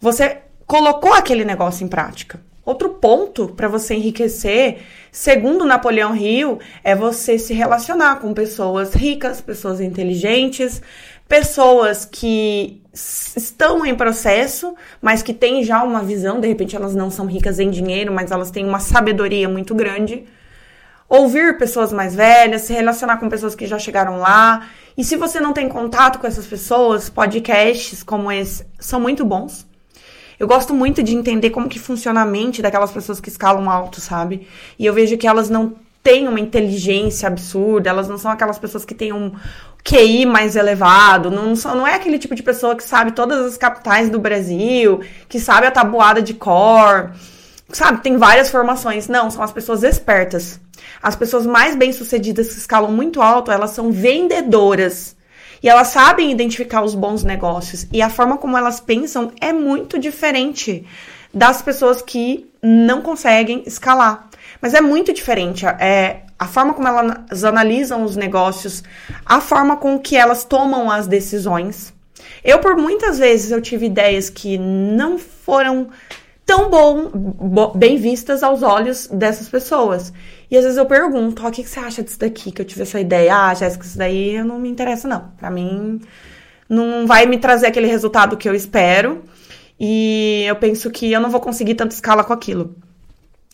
Você 0.00 0.40
colocou 0.68 1.12
aquele 1.14 1.44
negócio 1.44 1.84
em 1.84 1.88
prática. 1.88 2.46
Outro 2.68 2.90
ponto 2.90 3.48
para 3.48 3.66
você 3.66 3.94
enriquecer, 3.94 4.80
segundo 5.10 5.64
Napoleão 5.64 6.14
Hill, 6.14 6.58
é 6.84 6.94
você 6.94 7.38
se 7.38 7.54
relacionar 7.54 8.16
com 8.16 8.34
pessoas 8.34 8.92
ricas, 8.92 9.40
pessoas 9.40 9.80
inteligentes, 9.80 10.82
pessoas 11.26 12.04
que 12.04 12.82
estão 12.92 13.86
em 13.86 13.94
processo, 13.94 14.74
mas 15.00 15.22
que 15.22 15.32
têm 15.32 15.64
já 15.64 15.82
uma 15.82 16.02
visão, 16.02 16.40
de 16.40 16.46
repente 16.46 16.76
elas 16.76 16.94
não 16.94 17.10
são 17.10 17.24
ricas 17.24 17.58
em 17.58 17.70
dinheiro, 17.70 18.12
mas 18.12 18.30
elas 18.30 18.50
têm 18.50 18.66
uma 18.66 18.80
sabedoria 18.80 19.48
muito 19.48 19.74
grande 19.74 20.26
ouvir 21.08 21.56
pessoas 21.56 21.90
mais 21.90 22.14
velhas, 22.14 22.60
se 22.62 22.74
relacionar 22.74 23.16
com 23.16 23.30
pessoas 23.30 23.54
que 23.54 23.66
já 23.66 23.78
chegaram 23.78 24.18
lá. 24.18 24.68
E 24.94 25.02
se 25.02 25.16
você 25.16 25.40
não 25.40 25.54
tem 25.54 25.70
contato 25.70 26.18
com 26.18 26.26
essas 26.26 26.46
pessoas, 26.46 27.08
podcasts 27.08 28.02
como 28.02 28.30
esse 28.30 28.66
são 28.78 29.00
muito 29.00 29.24
bons. 29.24 29.66
Eu 30.38 30.46
gosto 30.46 30.72
muito 30.72 31.02
de 31.02 31.14
entender 31.14 31.50
como 31.50 31.68
que 31.68 31.78
funciona 31.78 32.22
a 32.22 32.26
mente 32.26 32.62
daquelas 32.62 32.92
pessoas 32.92 33.20
que 33.20 33.28
escalam 33.28 33.68
alto, 33.68 34.00
sabe? 34.00 34.46
E 34.78 34.86
eu 34.86 34.94
vejo 34.94 35.16
que 35.16 35.26
elas 35.26 35.50
não 35.50 35.74
têm 36.02 36.28
uma 36.28 36.38
inteligência 36.38 37.26
absurda, 37.26 37.90
elas 37.90 38.08
não 38.08 38.16
são 38.16 38.30
aquelas 38.30 38.58
pessoas 38.58 38.84
que 38.84 38.94
têm 38.94 39.12
um 39.12 39.32
QI 39.84 40.24
mais 40.26 40.56
elevado, 40.56 41.30
não, 41.30 41.56
são, 41.56 41.74
não 41.74 41.86
é 41.86 41.94
aquele 41.94 42.18
tipo 42.18 42.34
de 42.34 42.42
pessoa 42.42 42.76
que 42.76 42.82
sabe 42.82 43.12
todas 43.12 43.44
as 43.44 43.56
capitais 43.56 44.08
do 44.08 44.18
Brasil, 44.18 45.00
que 45.28 45.40
sabe 45.40 45.66
a 45.66 45.70
tabuada 45.70 46.22
de 46.22 46.34
cor, 46.34 47.12
sabe? 47.72 48.00
Tem 48.02 48.16
várias 48.16 48.50
formações. 48.50 49.08
Não, 49.08 49.30
são 49.30 49.42
as 49.42 49.52
pessoas 49.52 49.82
espertas. 49.82 50.60
As 51.02 51.16
pessoas 51.16 51.46
mais 51.46 51.76
bem-sucedidas 51.76 52.48
que 52.48 52.58
escalam 52.58 52.92
muito 52.92 53.20
alto, 53.20 53.50
elas 53.50 53.70
são 53.70 53.90
vendedoras. 53.90 55.16
E 55.62 55.68
elas 55.68 55.88
sabem 55.88 56.30
identificar 56.30 56.82
os 56.82 56.94
bons 56.94 57.24
negócios. 57.24 57.86
E 57.92 58.00
a 58.00 58.10
forma 58.10 58.38
como 58.38 58.56
elas 58.56 58.80
pensam 58.80 59.32
é 59.40 59.52
muito 59.52 59.98
diferente 59.98 60.86
das 61.32 61.60
pessoas 61.62 62.00
que 62.00 62.48
não 62.62 63.02
conseguem 63.02 63.62
escalar. 63.66 64.28
Mas 64.60 64.74
é 64.74 64.80
muito 64.80 65.12
diferente. 65.12 65.66
É, 65.66 66.22
a 66.38 66.46
forma 66.46 66.74
como 66.74 66.88
elas 66.88 67.44
analisam 67.44 68.04
os 68.04 68.16
negócios, 68.16 68.82
a 69.24 69.40
forma 69.40 69.76
com 69.76 69.98
que 69.98 70.16
elas 70.16 70.44
tomam 70.44 70.90
as 70.90 71.06
decisões. 71.06 71.92
Eu, 72.44 72.58
por 72.60 72.76
muitas 72.76 73.18
vezes, 73.18 73.50
eu 73.50 73.60
tive 73.60 73.86
ideias 73.86 74.30
que 74.30 74.56
não 74.58 75.18
foram 75.18 75.88
tão 76.46 76.70
bom, 76.70 77.10
bo, 77.12 77.68
bem 77.74 77.96
vistas 77.96 78.42
aos 78.42 78.62
olhos 78.62 79.06
dessas 79.08 79.48
pessoas. 79.48 80.12
E 80.50 80.56
às 80.56 80.64
vezes 80.64 80.78
eu 80.78 80.86
pergunto, 80.86 81.42
oh, 81.44 81.48
o 81.48 81.50
que, 81.50 81.62
que 81.62 81.68
você 81.68 81.78
acha 81.78 82.02
disso 82.02 82.18
daqui? 82.18 82.50
Que 82.50 82.62
eu 82.62 82.66
tive 82.66 82.82
essa 82.82 82.98
ideia. 83.00 83.34
Ah, 83.34 83.54
Jéssica, 83.54 83.84
isso 83.84 83.98
daí 83.98 84.42
não 84.42 84.58
me 84.58 84.68
interessa, 84.68 85.06
não. 85.06 85.28
Pra 85.36 85.50
mim, 85.50 86.00
não 86.68 87.06
vai 87.06 87.26
me 87.26 87.38
trazer 87.38 87.66
aquele 87.66 87.86
resultado 87.86 88.36
que 88.36 88.48
eu 88.48 88.54
espero. 88.54 89.22
E 89.78 90.44
eu 90.46 90.56
penso 90.56 90.90
que 90.90 91.12
eu 91.12 91.20
não 91.20 91.30
vou 91.30 91.40
conseguir 91.40 91.74
tanta 91.74 91.94
escala 91.94 92.24
com 92.24 92.32
aquilo. 92.32 92.74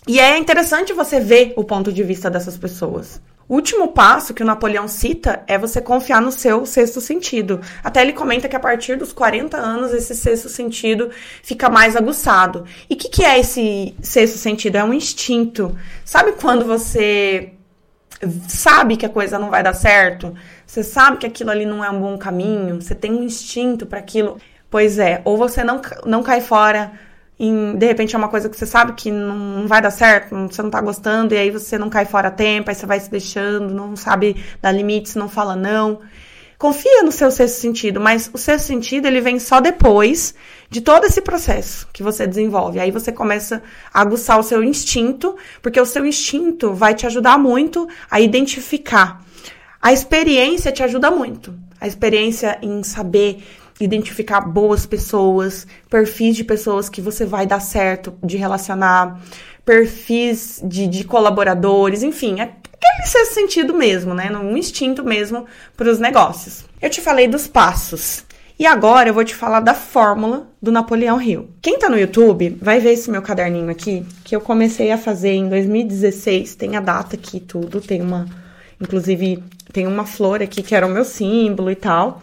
E 0.07 0.21
é 0.21 0.37
interessante 0.37 0.93
você 0.93 1.19
ver 1.19 1.55
o 1.57 1.64
ponto 1.64 1.93
de 1.93 2.03
vista 2.03 2.31
dessas 2.31 2.59
pessoas. 2.59 3.21
O 3.49 3.55
último 3.55 3.88
passo 3.88 4.33
que 4.33 4.43
o 4.43 4.47
Napoleão 4.47 4.88
cita 4.88 5.43
é 5.47 5.59
você 5.59 5.81
confiar 5.81 6.21
no 6.21 6.33
seu 6.33 6.64
sexto 6.64 7.01
sentido. 7.01 7.61
Até 7.83 8.03
ele 8.03 8.12
comenta 8.12 8.49
que 8.49 8.57
a 8.57 8.61
partir 8.61 8.97
dos 8.97 9.12
40 9.12 9.57
anos 9.57 9.93
esse 9.93 10.14
sexto 10.14 10.49
sentido 10.49 11.11
fica 11.43 11.69
mais 11.69 11.97
aguçado. 11.97 12.64
E 12.88 12.95
o 12.95 12.97
que, 12.97 13.09
que 13.09 13.25
é 13.25 13.38
esse 13.38 13.95
sexto 14.03 14.38
sentido? 14.38 14.77
É 14.77 14.85
um 14.85 14.95
instinto. 14.95 15.77
Sabe 16.05 16.33
quando 16.33 16.64
você 16.64 17.53
sabe 18.49 18.97
que 18.97 19.05
a 19.05 19.11
coisa 19.11 19.38
não 19.38 19.51
vai 19.51 19.62
dar 19.62 19.75
certo? 19.75 20.35
Você 20.67 20.83
sabe 20.83 21.19
que 21.19 21.27
aquilo 21.27 21.51
ali 21.51 21.67
não 21.67 21.85
é 21.85 21.90
um 21.90 22.01
bom 22.01 22.17
caminho? 22.17 22.81
Você 22.81 22.95
tem 22.95 23.12
um 23.12 23.23
instinto 23.23 23.87
para 23.87 23.99
aquilo? 23.99 24.38
Pois 24.71 24.99
é, 24.99 25.21
ou 25.25 25.37
você 25.37 25.62
não, 25.62 25.81
não 26.05 26.23
cai 26.23 26.40
fora 26.40 26.93
em, 27.38 27.77
de 27.77 27.87
repente 27.87 28.14
é 28.14 28.18
uma 28.18 28.29
coisa 28.29 28.49
que 28.49 28.57
você 28.57 28.66
sabe 28.66 28.92
que 28.92 29.11
não 29.11 29.66
vai 29.66 29.83
dar 29.83 29.90
certo, 29.90 30.35
você 30.35 30.62
não 30.62 30.70
tá 30.70 30.81
gostando, 30.81 31.35
e 31.35 31.37
aí 31.37 31.51
você 31.51 31.77
não 31.77 31.90
cai 31.90 32.05
fora 32.05 32.29
a 32.29 32.31
tempo, 32.31 32.70
aí 32.70 32.75
você 32.75 32.87
vai 32.87 33.01
se 33.01 33.11
deixando, 33.11 33.75
não 33.75 33.97
sabe 33.97 34.37
dar 34.62 34.73
limites, 34.73 35.14
não 35.16 35.29
fala 35.29 35.57
não. 35.57 36.01
Confia 36.57 37.03
no 37.03 37.11
seu 37.11 37.31
sexto 37.31 37.57
sentido, 37.61 38.01
mas 38.01 38.31
o 38.33 38.38
sexto 38.38 38.66
sentido 38.66 39.07
ele 39.07 39.20
vem 39.20 39.38
só 39.38 39.61
depois 39.61 40.35
de 40.70 40.81
todo 40.81 41.05
esse 41.05 41.20
processo 41.20 41.88
que 41.92 42.03
você 42.03 42.27
desenvolve. 42.27 42.79
Aí 42.79 42.90
você 42.90 43.11
começa 43.11 43.62
a 43.92 44.01
aguçar 44.01 44.38
o 44.38 44.42
seu 44.42 44.62
instinto, 44.62 45.37
porque 45.61 45.81
o 45.81 45.85
seu 45.85 46.07
instinto 46.07 46.73
vai 46.73 46.94
te 46.94 47.07
ajudar 47.07 47.37
muito 47.38 47.88
a 48.11 48.20
identificar. 48.20 49.23
A 49.83 49.92
experiência 49.92 50.73
te 50.73 50.83
ajuda 50.83 51.11
muito. 51.11 51.55
A 51.81 51.87
experiência 51.87 52.57
em 52.62 52.83
saber 52.83 53.42
identificar 53.81 54.41
boas 54.41 54.87
pessoas, 54.87 55.67
perfis 55.91 56.37
de 56.37 56.45
pessoas 56.45 56.89
que 56.89 57.01
você 57.01 57.25
vai 57.25 57.47
dar 57.47 57.61
certo 57.61 58.15
de 58.23 58.37
relacionar, 58.37 59.21
perfis 59.65 60.61
de, 60.63 60.87
de 60.87 61.05
colaboradores, 61.05 62.03
enfim, 62.03 62.41
é 62.41 62.43
aquele 62.43 63.07
ser 63.07 63.25
sentido 63.27 63.75
mesmo, 63.75 64.15
né? 64.15 64.31
Um 64.37 64.57
instinto 64.57 65.03
mesmo 65.03 65.47
para 65.77 65.91
os 65.91 65.99
negócios. 65.99 66.65
Eu 66.81 66.91
te 66.91 67.01
falei 67.01 67.27
dos 67.27 67.47
passos. 67.47 68.25
E 68.57 68.67
agora 68.67 69.09
eu 69.09 69.15
vou 69.15 69.25
te 69.25 69.35
falar 69.35 69.59
da 69.59 69.75
fórmula 69.75 70.47
do 70.63 70.71
Napoleão 70.71 71.21
Hill. 71.21 71.51
Quem 71.61 71.77
tá 71.77 71.89
no 71.89 71.99
YouTube 71.99 72.57
vai 72.63 72.79
ver 72.79 72.93
esse 72.93 73.11
meu 73.11 73.21
caderninho 73.21 73.69
aqui, 73.69 74.07
que 74.23 74.37
eu 74.37 74.41
comecei 74.41 74.93
a 74.93 74.99
fazer 74.99 75.33
em 75.33 75.49
2016. 75.49 76.55
Tem 76.55 76.77
a 76.77 76.81
data 76.81 77.17
aqui 77.17 77.41
tudo, 77.41 77.81
tem 77.81 78.01
uma. 78.01 78.27
Inclusive, 78.81 79.43
tem 79.73 79.89
uma 79.89 80.07
flor 80.07 80.41
aqui 80.41 80.63
que 80.63 80.75
era 80.75 80.87
o 80.87 80.91
meu 80.91 81.05
símbolo 81.05 81.69
e 81.69 81.75
tal. 81.75 82.23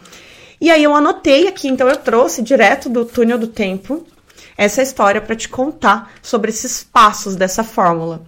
E 0.62 0.70
aí 0.70 0.84
eu 0.84 0.94
anotei 0.94 1.48
aqui, 1.48 1.66
então 1.66 1.88
eu 1.88 1.96
trouxe 1.96 2.40
direto 2.40 2.88
do 2.88 3.04
túnel 3.04 3.36
do 3.36 3.48
tempo 3.48 4.06
essa 4.56 4.80
história 4.80 5.20
para 5.20 5.34
te 5.34 5.48
contar 5.48 6.12
sobre 6.22 6.50
esses 6.50 6.84
passos 6.84 7.34
dessa 7.34 7.64
fórmula. 7.64 8.22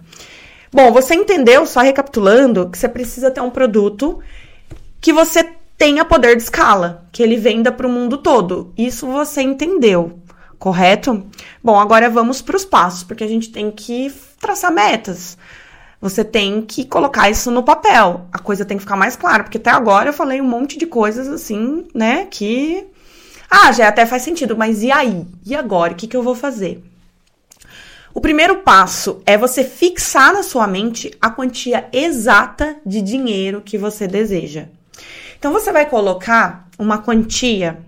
Bom, 0.69 0.91
você 0.91 1.15
entendeu, 1.15 1.65
só 1.65 1.79
recapitulando, 1.79 2.69
que 2.69 2.77
você 2.77 2.89
precisa 2.89 3.31
ter 3.31 3.39
um 3.39 3.49
produto 3.49 4.19
que 4.99 5.13
você 5.13 5.49
tenha 5.77 6.03
poder 6.03 6.35
de 6.35 6.43
escala, 6.43 7.07
que 7.09 7.23
ele 7.23 7.37
venda 7.37 7.71
para 7.71 7.87
o 7.87 7.89
mundo 7.89 8.17
todo. 8.17 8.73
Isso 8.77 9.07
você 9.07 9.41
entendeu, 9.41 10.19
correto? 10.59 11.25
Bom, 11.63 11.79
agora 11.79 12.09
vamos 12.09 12.41
para 12.41 12.57
os 12.57 12.65
passos, 12.65 13.03
porque 13.03 13.23
a 13.23 13.29
gente 13.29 13.49
tem 13.49 13.71
que 13.71 14.13
traçar 14.41 14.73
metas. 14.73 15.37
Você 16.05 16.23
tem 16.23 16.61
que 16.61 16.85
colocar 16.85 17.31
isso 17.31 17.49
no 17.49 17.63
papel. 17.63 18.27
A 18.31 18.37
coisa 18.37 18.63
tem 18.63 18.77
que 18.77 18.83
ficar 18.83 18.95
mais 18.95 19.15
clara, 19.15 19.41
porque 19.41 19.57
até 19.57 19.71
agora 19.71 20.09
eu 20.09 20.13
falei 20.13 20.39
um 20.39 20.47
monte 20.47 20.77
de 20.77 20.85
coisas 20.85 21.27
assim, 21.27 21.87
né, 21.95 22.27
que 22.29 22.85
ah, 23.49 23.71
já 23.71 23.87
até 23.87 24.05
faz 24.05 24.21
sentido, 24.21 24.55
mas 24.55 24.83
e 24.83 24.91
aí? 24.91 25.25
E 25.43 25.55
agora? 25.55 25.93
O 25.93 25.95
que, 25.95 26.05
que 26.05 26.15
eu 26.15 26.21
vou 26.21 26.35
fazer? 26.35 26.83
O 28.13 28.21
primeiro 28.21 28.57
passo 28.57 29.19
é 29.25 29.35
você 29.35 29.63
fixar 29.63 30.31
na 30.31 30.43
sua 30.43 30.67
mente 30.67 31.09
a 31.19 31.31
quantia 31.31 31.89
exata 31.91 32.75
de 32.85 33.01
dinheiro 33.01 33.63
que 33.65 33.75
você 33.75 34.05
deseja. 34.05 34.67
Então 35.39 35.51
você 35.51 35.71
vai 35.71 35.89
colocar 35.89 36.69
uma 36.77 36.99
quantia 36.99 37.79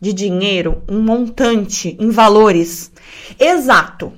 de 0.00 0.12
dinheiro, 0.12 0.80
um 0.88 1.02
montante 1.02 1.96
em 1.98 2.10
valores 2.10 2.92
exato 3.36 4.12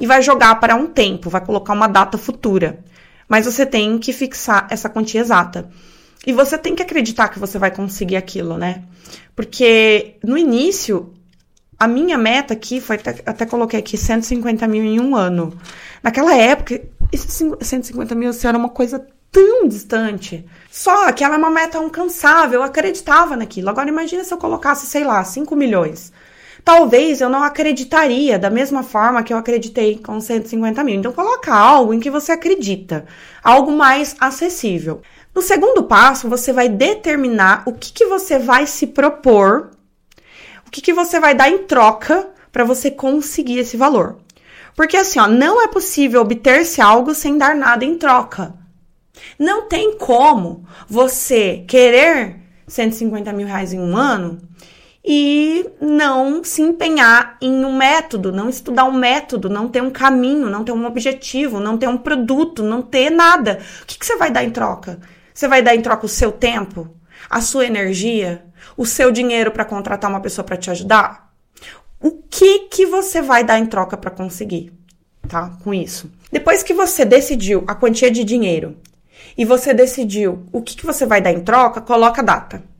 e 0.00 0.06
vai 0.06 0.22
jogar 0.22 0.60
para 0.60 0.76
um 0.76 0.86
tempo, 0.86 1.28
vai 1.28 1.44
colocar 1.44 1.72
uma 1.72 1.88
data 1.88 2.16
futura 2.16 2.84
mas 3.30 3.46
você 3.46 3.64
tem 3.64 3.96
que 3.96 4.12
fixar 4.12 4.66
essa 4.70 4.88
quantia 4.88 5.20
exata. 5.20 5.70
E 6.26 6.32
você 6.32 6.58
tem 6.58 6.74
que 6.74 6.82
acreditar 6.82 7.28
que 7.28 7.38
você 7.38 7.60
vai 7.60 7.70
conseguir 7.70 8.16
aquilo, 8.16 8.58
né? 8.58 8.82
Porque 9.36 10.16
no 10.24 10.36
início, 10.36 11.14
a 11.78 11.86
minha 11.86 12.18
meta 12.18 12.54
aqui 12.54 12.80
foi, 12.80 12.96
até, 12.96 13.22
até 13.24 13.46
coloquei 13.46 13.78
aqui, 13.78 13.96
150 13.96 14.66
mil 14.66 14.82
em 14.82 15.00
um 15.00 15.14
ano. 15.14 15.56
Naquela 16.02 16.34
época, 16.34 16.82
isso 17.12 17.56
150 17.60 18.16
mil 18.16 18.30
assim, 18.30 18.48
era 18.48 18.58
uma 18.58 18.68
coisa 18.68 19.06
tão 19.30 19.68
distante. 19.68 20.44
Só 20.68 21.12
que 21.12 21.22
ela 21.22 21.36
é 21.36 21.38
uma 21.38 21.50
meta 21.50 21.78
incansável, 21.78 22.58
eu 22.60 22.64
acreditava 22.64 23.36
naquilo. 23.36 23.70
Agora 23.70 23.88
imagina 23.88 24.24
se 24.24 24.34
eu 24.34 24.38
colocasse, 24.38 24.86
sei 24.86 25.04
lá, 25.04 25.22
5 25.22 25.54
milhões 25.54 26.12
talvez 26.64 27.20
eu 27.20 27.28
não 27.28 27.42
acreditaria 27.42 28.38
da 28.38 28.50
mesma 28.50 28.82
forma 28.82 29.22
que 29.22 29.32
eu 29.32 29.36
acreditei 29.38 29.98
com 29.98 30.20
150 30.20 30.82
mil. 30.84 30.94
Então, 30.96 31.12
coloca 31.12 31.54
algo 31.54 31.94
em 31.94 32.00
que 32.00 32.10
você 32.10 32.32
acredita, 32.32 33.06
algo 33.42 33.72
mais 33.72 34.16
acessível. 34.20 35.02
No 35.34 35.42
segundo 35.42 35.84
passo, 35.84 36.28
você 36.28 36.52
vai 36.52 36.68
determinar 36.68 37.62
o 37.66 37.72
que, 37.72 37.92
que 37.92 38.06
você 38.06 38.38
vai 38.38 38.66
se 38.66 38.88
propor, 38.88 39.70
o 40.66 40.70
que, 40.70 40.80
que 40.80 40.92
você 40.92 41.20
vai 41.20 41.34
dar 41.34 41.48
em 41.48 41.58
troca 41.58 42.28
para 42.50 42.64
você 42.64 42.90
conseguir 42.90 43.58
esse 43.58 43.76
valor. 43.76 44.18
Porque 44.74 44.96
assim, 44.96 45.20
ó, 45.20 45.28
não 45.28 45.62
é 45.62 45.68
possível 45.68 46.20
obter-se 46.20 46.80
algo 46.80 47.14
sem 47.14 47.36
dar 47.36 47.54
nada 47.54 47.84
em 47.84 47.96
troca. 47.96 48.54
Não 49.38 49.68
tem 49.68 49.96
como 49.96 50.64
você 50.88 51.64
querer 51.68 52.36
150 52.66 53.32
mil 53.32 53.46
reais 53.46 53.72
em 53.72 53.78
um 53.78 53.96
ano 53.96 54.40
e 55.12 55.68
não 55.80 56.44
se 56.44 56.62
empenhar 56.62 57.36
em 57.40 57.64
um 57.64 57.76
método, 57.76 58.30
não 58.30 58.48
estudar 58.48 58.84
um 58.84 58.92
método, 58.92 59.50
não 59.50 59.68
ter 59.68 59.82
um 59.82 59.90
caminho, 59.90 60.48
não 60.48 60.62
ter 60.62 60.70
um 60.70 60.86
objetivo, 60.86 61.58
não 61.58 61.76
ter 61.76 61.88
um 61.88 61.98
produto, 61.98 62.62
não 62.62 62.80
ter 62.80 63.10
nada. 63.10 63.58
O 63.82 63.86
que, 63.86 63.98
que 63.98 64.06
você 64.06 64.14
vai 64.14 64.30
dar 64.30 64.44
em 64.44 64.50
troca? 64.50 65.00
Você 65.34 65.48
vai 65.48 65.62
dar 65.62 65.74
em 65.74 65.82
troca 65.82 66.06
o 66.06 66.08
seu 66.08 66.30
tempo, 66.30 66.88
a 67.28 67.40
sua 67.40 67.66
energia, 67.66 68.44
o 68.76 68.86
seu 68.86 69.10
dinheiro 69.10 69.50
para 69.50 69.64
contratar 69.64 70.08
uma 70.08 70.20
pessoa 70.20 70.44
para 70.44 70.56
te 70.56 70.70
ajudar? 70.70 71.32
O 72.00 72.12
que 72.12 72.68
que 72.68 72.86
você 72.86 73.20
vai 73.20 73.42
dar 73.42 73.58
em 73.58 73.66
troca 73.66 73.96
para 73.96 74.12
conseguir, 74.12 74.72
tá? 75.28 75.58
Com 75.64 75.74
isso. 75.74 76.08
Depois 76.30 76.62
que 76.62 76.72
você 76.72 77.04
decidiu 77.04 77.64
a 77.66 77.74
quantia 77.74 78.12
de 78.12 78.22
dinheiro 78.22 78.76
e 79.36 79.44
você 79.44 79.74
decidiu 79.74 80.46
o 80.52 80.62
que 80.62 80.76
que 80.76 80.86
você 80.86 81.04
vai 81.04 81.20
dar 81.20 81.32
em 81.32 81.40
troca, 81.40 81.80
coloca 81.80 82.20
a 82.20 82.24
data. 82.24 82.70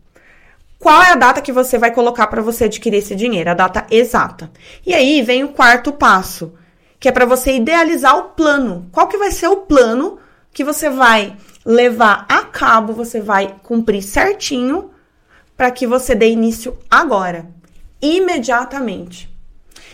Qual 0.80 1.02
é 1.02 1.12
a 1.12 1.14
data 1.14 1.42
que 1.42 1.52
você 1.52 1.76
vai 1.76 1.92
colocar 1.92 2.26
para 2.28 2.40
você 2.40 2.64
adquirir 2.64 2.96
esse 2.96 3.14
dinheiro? 3.14 3.50
A 3.50 3.54
data 3.54 3.86
exata. 3.90 4.50
E 4.84 4.94
aí 4.94 5.20
vem 5.20 5.44
o 5.44 5.50
quarto 5.50 5.92
passo, 5.92 6.54
que 6.98 7.06
é 7.06 7.12
para 7.12 7.26
você 7.26 7.54
idealizar 7.54 8.16
o 8.16 8.30
plano. 8.30 8.88
Qual 8.90 9.06
que 9.06 9.18
vai 9.18 9.30
ser 9.30 9.48
o 9.48 9.58
plano 9.58 10.18
que 10.50 10.64
você 10.64 10.88
vai 10.88 11.36
levar 11.66 12.24
a 12.30 12.42
cabo, 12.46 12.94
você 12.94 13.20
vai 13.20 13.56
cumprir 13.62 14.02
certinho 14.02 14.90
para 15.54 15.70
que 15.70 15.86
você 15.86 16.14
dê 16.14 16.30
início 16.30 16.78
agora, 16.90 17.46
imediatamente. 18.00 19.28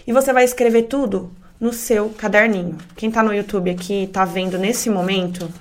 E 0.07 0.13
você 0.13 0.33
vai 0.33 0.45
escrever 0.45 0.85
tudo 0.85 1.33
no 1.59 1.73
seu 1.73 2.11
caderninho. 2.11 2.79
Quem 2.95 3.11
tá 3.11 3.25
no 3.25 3.35
YouTube 3.35 3.71
aqui 3.71 4.09
tá 4.13 4.25
vendo 4.25 4.57
nesse 4.57 4.89
momento 4.89 5.53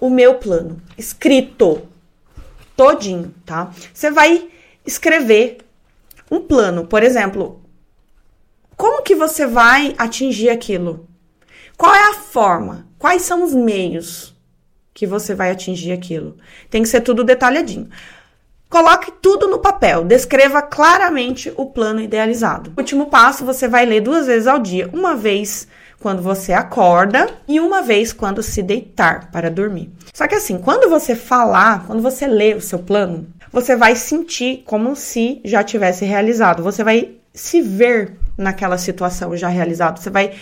o 0.00 0.10
meu 0.10 0.34
plano 0.34 0.82
escrito 0.96 1.87
todinho, 2.78 3.34
tá? 3.44 3.72
Você 3.92 4.08
vai 4.08 4.48
escrever 4.86 5.58
um 6.30 6.40
plano, 6.40 6.86
por 6.86 7.02
exemplo, 7.02 7.60
como 8.76 9.02
que 9.02 9.16
você 9.16 9.48
vai 9.48 9.96
atingir 9.98 10.48
aquilo? 10.48 11.08
Qual 11.76 11.92
é 11.92 12.10
a 12.10 12.14
forma? 12.14 12.86
Quais 12.96 13.22
são 13.22 13.42
os 13.42 13.52
meios 13.52 14.32
que 14.94 15.08
você 15.08 15.34
vai 15.34 15.50
atingir 15.50 15.90
aquilo? 15.90 16.36
Tem 16.70 16.82
que 16.82 16.88
ser 16.88 17.00
tudo 17.00 17.24
detalhadinho. 17.24 17.88
Coloque 18.70 19.10
tudo 19.20 19.48
no 19.48 19.58
papel, 19.58 20.04
descreva 20.04 20.62
claramente 20.62 21.52
o 21.56 21.66
plano 21.66 22.00
idealizado. 22.00 22.72
Último 22.76 23.06
passo, 23.06 23.44
você 23.44 23.66
vai 23.66 23.86
ler 23.86 24.02
duas 24.02 24.26
vezes 24.26 24.46
ao 24.46 24.60
dia, 24.60 24.88
uma 24.92 25.16
vez 25.16 25.66
quando 26.00 26.22
você 26.22 26.52
acorda 26.52 27.28
e 27.46 27.58
uma 27.60 27.82
vez 27.82 28.12
quando 28.12 28.42
se 28.42 28.62
deitar 28.62 29.30
para 29.30 29.50
dormir. 29.50 29.90
Só 30.14 30.26
que 30.26 30.34
assim, 30.34 30.58
quando 30.58 30.88
você 30.88 31.14
falar, 31.14 31.86
quando 31.86 32.02
você 32.02 32.26
ler 32.26 32.56
o 32.56 32.60
seu 32.60 32.78
plano, 32.78 33.26
você 33.52 33.74
vai 33.74 33.96
sentir 33.96 34.62
como 34.64 34.94
se 34.94 35.40
já 35.44 35.62
tivesse 35.62 36.04
realizado. 36.04 36.62
Você 36.62 36.84
vai 36.84 37.16
se 37.34 37.60
ver 37.60 38.16
naquela 38.36 38.78
situação 38.78 39.36
já 39.36 39.48
realizado. 39.48 39.98
Você 39.98 40.10
vai 40.10 40.32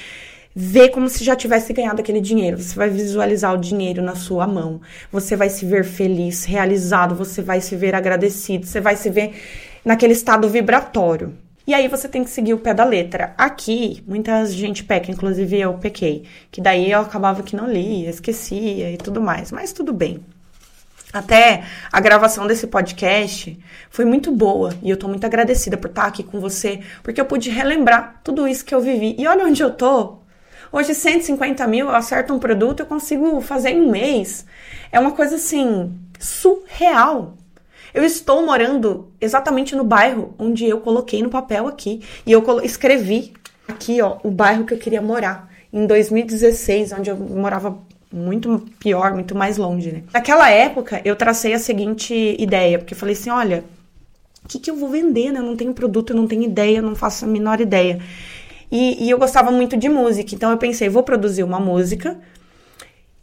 ver 0.55 0.89
como 0.89 1.09
se 1.09 1.23
já 1.23 1.37
tivesse 1.37 1.73
ganhado 1.73 2.01
aquele 2.01 2.21
dinheiro. 2.21 2.57
Você 2.57 2.75
vai 2.75 2.89
visualizar 2.89 3.55
o 3.55 3.59
dinheiro 3.59 4.03
na 4.03 4.15
sua 4.15 4.47
mão. 4.47 4.81
Você 5.13 5.37
vai 5.37 5.51
se 5.51 5.67
ver 5.67 5.85
feliz, 5.85 6.45
realizado, 6.45 7.15
você 7.15 7.43
vai 7.43 7.61
se 7.61 7.77
ver 7.77 7.95
agradecido, 7.95 8.67
você 8.67 8.81
vai 8.81 8.97
se 8.97 9.11
ver 9.11 9.35
naquele 9.85 10.15
estado 10.15 10.49
vibratório. 10.49 11.35
E 11.67 11.75
aí 11.75 11.89
você 11.89 12.09
tem 12.09 12.23
que 12.23 12.31
seguir 12.31 12.55
o 12.55 12.59
pé 12.59 12.73
da 12.73 12.85
letra. 12.85 13.35
Aqui, 13.37 14.03
muita 14.07 14.47
gente 14.47 14.85
peca, 14.85 15.11
inclusive 15.11 15.59
eu 15.59 15.75
pequei, 15.75 16.25
que 16.51 16.61
daí 16.61 16.93
eu 16.93 17.01
acabava 17.01 17.43
que 17.43 17.57
não 17.57 17.67
lia, 17.69 18.09
esquecia 18.09 18.93
e 18.93 18.97
tudo 18.97 19.21
mais, 19.21 19.51
mas 19.51 19.73
tudo 19.73 19.93
bem. 19.93 20.25
Até 21.13 21.65
a 21.91 21.99
gravação 21.99 22.47
desse 22.47 22.67
podcast 22.67 23.59
foi 23.91 24.05
muito 24.05 24.31
boa 24.31 24.75
e 24.83 24.91
eu 24.91 24.97
tô 24.97 25.09
muito 25.09 25.25
agradecida 25.25 25.77
por 25.77 25.89
estar 25.89 26.05
aqui 26.05 26.23
com 26.23 26.39
você, 26.39 26.81
porque 27.03 27.21
eu 27.21 27.25
pude 27.25 27.51
relembrar 27.51 28.21
tudo 28.23 28.47
isso 28.47 28.65
que 28.65 28.75
eu 28.75 28.81
vivi. 28.81 29.17
E 29.19 29.27
olha 29.27 29.45
onde 29.45 29.63
eu 29.63 29.73
tô. 29.73 30.19
Hoje, 30.71 30.95
150 30.95 31.67
mil, 31.67 31.87
eu 31.87 31.95
acerto 31.95 32.35
um 32.35 32.39
produto, 32.39 32.81
eu 32.81 32.87
consigo 32.87 33.41
fazer 33.41 33.71
em 33.71 33.81
um 33.81 33.91
mês. 33.91 34.45
É 34.93 35.01
uma 35.01 35.13
coisa 35.13 35.37
assim, 35.37 35.99
surreal. 36.19 37.37
Eu 37.97 38.05
estou 38.05 38.45
morando 38.45 39.09
exatamente 39.19 39.75
no 39.75 39.83
bairro 39.83 40.35
onde 40.39 40.67
eu 40.67 40.81
coloquei 40.81 41.23
no 41.23 41.31
papel 41.31 41.67
aqui. 41.67 42.03
E 42.27 42.33
eu 42.33 42.45
escrevi 42.63 43.33
aqui, 43.67 44.03
ó, 44.03 44.19
o 44.23 44.31
bairro 44.31 44.67
que 44.67 44.75
eu 44.75 44.79
queria 44.79 45.01
morar. 45.01 45.51
Em 45.73 45.87
2016, 45.87 46.93
onde 46.93 47.09
eu 47.09 47.17
morava 47.17 47.79
muito 48.13 48.63
pior, 48.79 49.15
muito 49.15 49.35
mais 49.35 49.57
longe, 49.57 49.93
né? 49.93 50.03
Naquela 50.13 50.51
época, 50.51 51.01
eu 51.07 51.17
tracei 51.17 51.55
a 51.55 51.59
seguinte 51.59 52.37
ideia, 52.39 52.79
porque 52.79 52.93
eu 52.93 52.99
falei 52.99 53.15
assim: 53.15 53.31
olha, 53.31 53.65
o 54.45 54.49
que, 54.49 54.59
que 54.59 54.71
eu 54.71 54.77
vou 54.77 54.91
vender, 54.91 55.33
né? 55.33 55.41
Eu 55.41 55.45
não 55.45 55.57
tenho 55.57 55.73
produto, 55.73 56.11
eu 56.11 56.17
não 56.17 56.27
tenho 56.27 56.43
ideia, 56.43 56.83
não 56.83 56.95
faço 56.95 57.25
a 57.25 57.29
menor 57.29 57.63
ideia. 57.63 57.99
E, 58.71 59.07
e 59.07 59.09
eu 59.09 59.19
gostava 59.19 59.51
muito 59.51 59.75
de 59.75 59.89
música, 59.89 60.35
então 60.35 60.51
eu 60.51 60.59
pensei, 60.59 60.91
vou 60.91 61.03
produzir 61.03 61.45
uma 61.45 61.59
música 61.59 62.19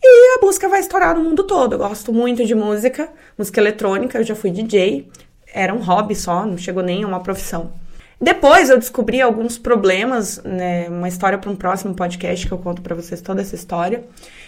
e 0.04 0.38
a 0.38 0.46
música 0.46 0.68
vai 0.68 0.82
estourar 0.82 1.16
no 1.16 1.24
mundo 1.24 1.44
todo. 1.44 1.74
Eu 1.74 1.80
gosto 1.80 2.12
muito 2.12 2.46
de 2.46 2.54
música, 2.54 3.10
música 3.38 3.62
eletrônica, 3.62 4.18
eu 4.18 4.24
já 4.24 4.36
fui 4.36 4.52
DJ, 4.52 5.10
era 5.54 5.74
um 5.74 5.80
hobby 5.80 6.16
só, 6.16 6.46
não 6.46 6.58
chegou 6.58 6.84
nem 6.84 7.04
a 7.04 7.08
uma 7.08 7.22
profissão. 7.22 7.72
Depois 8.20 8.70
eu 8.70 8.78
descobri 8.78 9.22
alguns 9.22 9.58
problemas, 9.58 10.42
né, 10.44 10.88
uma 10.90 11.08
história 11.08 11.38
para 11.38 11.50
um 11.50 11.56
próximo 11.56 11.94
podcast 11.94 12.48
que 12.48 12.54
eu 12.54 12.58
conto 12.58 12.82
para 12.82 12.96
vocês 12.96 13.22
toda 13.22 13.42
essa 13.42 13.56
história. 13.56 14.04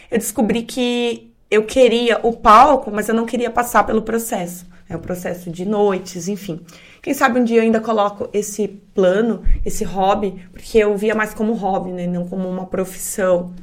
Eu 0.09 0.17
descobri 0.17 0.63
que 0.63 1.31
eu 1.49 1.63
queria 1.63 2.19
o 2.23 2.33
palco, 2.33 2.91
mas 2.91 3.07
eu 3.07 3.15
não 3.15 3.25
queria 3.25 3.49
passar 3.49 3.85
pelo 3.85 4.01
processo. 4.01 4.65
É 4.87 4.95
o 4.95 4.99
processo 4.99 5.49
de 5.49 5.65
noites, 5.65 6.27
enfim. 6.27 6.61
Quem 7.01 7.13
sabe 7.13 7.39
um 7.39 7.43
dia 7.43 7.57
eu 7.57 7.63
ainda 7.63 7.79
coloco 7.79 8.29
esse 8.31 8.67
plano, 8.93 9.43
esse 9.65 9.83
hobby, 9.83 10.43
porque 10.51 10.77
eu 10.77 10.95
via 10.95 11.15
mais 11.15 11.33
como 11.33 11.53
hobby, 11.53 11.91
né? 11.91 12.07
Não 12.07 12.27
como 12.27 12.47
uma 12.47 12.65
profissão. 12.65 13.53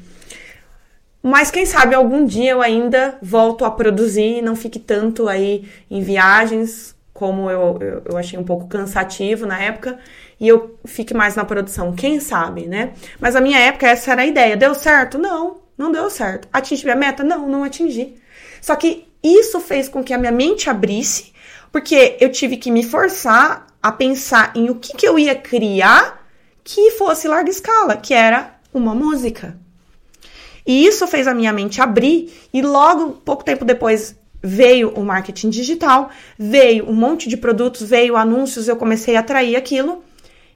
Mas 1.23 1.51
quem 1.51 1.65
sabe 1.65 1.95
algum 1.95 2.25
dia 2.25 2.51
eu 2.51 2.61
ainda 2.61 3.17
volto 3.23 3.65
a 3.65 3.71
produzir 3.71 4.39
e 4.39 4.43
não 4.43 4.57
fique 4.57 4.81
tanto 4.81 5.29
aí 5.29 5.69
em 5.89 6.03
viagens, 6.03 6.97
como 7.13 7.49
eu, 7.49 7.79
eu, 7.81 8.03
eu, 8.07 8.17
achei 8.17 8.37
um 8.37 8.43
pouco 8.43 8.67
cansativo 8.67 9.47
na 9.47 9.57
época, 9.63 9.99
e 10.41 10.49
eu 10.49 10.77
fique 10.85 11.15
mais 11.15 11.37
na 11.37 11.45
produção. 11.45 11.95
Quem 11.95 12.19
sabe, 12.19 12.67
né? 12.67 12.95
Mas 13.21 13.37
a 13.37 13.41
minha 13.41 13.61
época 13.61 13.87
essa 13.87 14.11
era 14.11 14.23
a 14.23 14.27
ideia. 14.27 14.57
Deu 14.57 14.75
certo? 14.75 15.17
Não, 15.17 15.59
não 15.79 15.93
deu 15.93 16.11
certo. 16.11 16.49
Atingi 16.53 16.85
minha 16.85 16.97
meta? 16.97 17.23
Não, 17.23 17.49
não 17.49 17.63
atingi. 17.63 18.17
Só 18.61 18.75
que 18.75 19.07
isso 19.23 19.61
fez 19.61 19.89
com 19.89 20.03
que 20.03 20.13
a 20.13 20.19
minha 20.19 20.33
mente 20.33 20.69
abrisse, 20.69 21.33
porque 21.71 22.17
eu 22.21 22.33
tive 22.33 22.57
que 22.57 22.73
me 22.73 22.83
forçar 22.83 23.69
a 23.81 23.93
pensar 23.93 24.53
em 24.57 24.69
o 24.71 24.75
que, 24.75 24.97
que 24.97 25.07
eu 25.07 25.17
ia 25.17 25.37
criar 25.37 26.27
que 26.65 26.93
fosse 26.93 27.29
larga 27.29 27.51
escala, 27.51 27.97
que 27.97 28.13
era 28.13 28.55
uma 28.75 28.95
música. 28.95 29.62
E 30.66 30.87
isso 30.87 31.07
fez 31.07 31.27
a 31.27 31.35
minha 31.35 31.53
mente 31.53 31.81
abrir, 31.81 32.33
e 32.53 32.62
logo, 32.62 33.12
pouco 33.25 33.44
tempo 33.44 33.64
depois, 33.64 34.16
veio 34.42 34.90
o 34.90 35.05
marketing 35.05 35.51
digital, 35.51 36.11
veio 36.38 36.88
um 36.88 36.94
monte 36.94 37.29
de 37.29 37.37
produtos, 37.37 37.88
veio 37.88 38.16
anúncios, 38.16 38.68
eu 38.68 38.77
comecei 38.77 39.16
a 39.16 39.20
atrair 39.20 39.57
aquilo, 39.57 40.03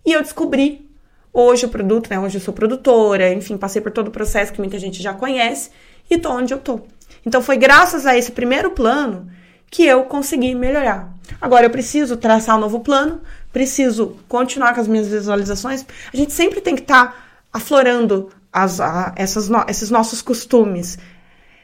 e 0.05 0.13
eu 0.13 0.23
descobri 0.23 0.89
hoje 1.33 1.67
o 1.67 1.69
produto, 1.69 2.09
né? 2.09 2.19
Hoje 2.19 2.39
eu 2.39 2.41
sou 2.41 2.55
produtora, 2.55 3.33
enfim, 3.33 3.57
passei 3.57 3.81
por 3.81 3.93
todo 3.93 4.09
o 4.09 4.11
processo 4.11 4.53
que 4.53 4.59
muita 4.59 4.79
gente 4.79 5.03
já 5.03 5.13
conhece, 5.13 5.71
e 6.11 6.19
tô 6.19 6.31
onde 6.31 6.53
eu 6.53 6.59
tô. 6.59 6.81
Então 7.25 7.43
foi 7.43 7.57
graças 7.57 8.07
a 8.07 8.17
esse 8.17 8.33
primeiro 8.33 8.71
plano 8.71 9.29
que 9.71 9.85
eu 9.85 10.05
consegui 10.05 10.55
melhorar. 10.55 11.13
Agora 11.41 11.67
eu 11.67 11.71
preciso 11.71 12.17
traçar 12.17 12.57
um 12.57 12.61
novo 12.61 12.81
plano, 12.81 13.21
preciso 13.53 14.17
continuar 14.29 14.75
com 14.75 14.81
as 14.81 14.89
minhas 14.89 15.09
visualizações. 15.09 15.85
A 16.13 16.17
gente 16.17 16.33
sempre 16.33 16.61
tem 16.61 16.75
que 16.75 16.83
estar 16.83 17.07
tá 17.07 17.17
aflorando 17.53 18.31
as, 18.53 18.81
a, 18.81 19.13
essas 19.17 19.49
no, 19.49 19.65
esses 19.69 19.91
nossos 19.91 20.23
costumes, 20.23 20.99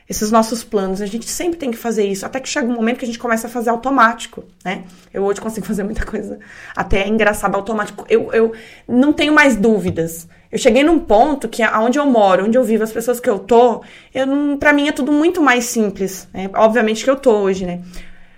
esses 0.08 0.30
nossos 0.30 0.62
planos. 0.62 1.00
A 1.00 1.06
gente 1.06 1.28
sempre 1.28 1.58
tem 1.58 1.70
que 1.70 1.76
fazer 1.76 2.06
isso, 2.06 2.26
até 2.26 2.40
que 2.40 2.48
chega 2.48 2.66
um 2.66 2.74
momento 2.74 2.98
que 2.98 3.04
a 3.04 3.06
gente 3.06 3.18
começa 3.18 3.46
a 3.46 3.50
fazer 3.50 3.70
automático, 3.70 4.44
né? 4.64 4.84
Eu 5.12 5.24
hoje 5.24 5.40
consigo 5.40 5.66
fazer 5.66 5.82
muita 5.84 6.04
coisa 6.04 6.38
até 6.76 7.08
engraçada 7.08 7.56
automático. 7.56 8.04
Eu, 8.08 8.32
eu 8.32 8.52
não 8.86 9.12
tenho 9.12 9.32
mais 9.32 9.56
dúvidas. 9.56 10.28
Eu 10.50 10.58
cheguei 10.58 10.82
num 10.82 10.98
ponto 10.98 11.48
que 11.48 11.62
aonde 11.62 11.98
eu 11.98 12.06
moro, 12.06 12.44
onde 12.44 12.58
eu 12.58 12.64
vivo, 12.64 12.84
as 12.84 12.92
pessoas 12.92 13.18
que 13.18 13.30
eu 13.30 13.38
tô, 13.38 13.82
eu 14.14 14.26
para 14.58 14.72
mim 14.72 14.88
é 14.88 14.92
tudo 14.92 15.10
muito 15.10 15.40
mais 15.40 15.64
simples. 15.64 16.28
Né? 16.32 16.50
Obviamente 16.54 17.04
que 17.04 17.10
eu 17.10 17.16
tô 17.16 17.32
hoje, 17.38 17.64
né? 17.64 17.80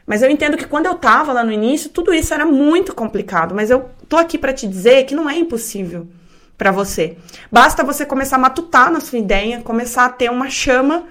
Mas 0.06 0.22
eu 0.22 0.30
entendo 0.30 0.56
que 0.56 0.66
quando 0.66 0.86
eu 0.86 0.94
tava 0.94 1.32
lá 1.32 1.42
no 1.42 1.50
início, 1.50 1.88
tudo 1.88 2.12
isso 2.12 2.34
era 2.34 2.44
muito 2.44 2.94
complicado. 2.94 3.54
Mas 3.54 3.70
eu 3.70 3.88
tô 4.08 4.16
aqui 4.16 4.38
para 4.38 4.52
te 4.52 4.66
dizer 4.66 5.04
que 5.06 5.14
não 5.14 5.28
é 5.28 5.36
impossível 5.36 6.06
para 6.56 6.70
você. 6.70 7.16
Basta 7.50 7.84
você 7.84 8.06
começar 8.06 8.36
a 8.36 8.40
matutar 8.40 8.90
na 8.90 9.00
sua 9.00 9.18
ideia, 9.18 9.60
começar 9.60 10.04
a 10.04 10.10
ter 10.10 10.30
uma 10.30 10.48
chama 10.48 11.06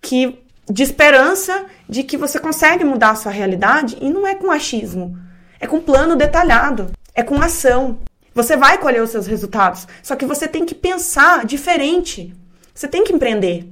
que 0.00 0.38
de 0.68 0.82
esperança 0.82 1.66
de 1.88 2.02
que 2.02 2.16
você 2.16 2.38
consegue 2.38 2.84
mudar 2.84 3.10
a 3.10 3.16
sua 3.16 3.32
realidade 3.32 3.96
e 4.00 4.08
não 4.10 4.26
é 4.26 4.34
com 4.34 4.50
achismo, 4.50 5.18
é 5.60 5.66
com 5.66 5.80
plano 5.80 6.16
detalhado, 6.16 6.90
é 7.14 7.22
com 7.22 7.40
ação. 7.40 7.98
Você 8.34 8.56
vai 8.56 8.78
colher 8.78 9.02
os 9.02 9.10
seus 9.10 9.26
resultados, 9.26 9.86
só 10.02 10.16
que 10.16 10.24
você 10.24 10.48
tem 10.48 10.64
que 10.64 10.74
pensar 10.74 11.44
diferente. 11.44 12.34
Você 12.74 12.88
tem 12.88 13.04
que 13.04 13.12
empreender. 13.12 13.68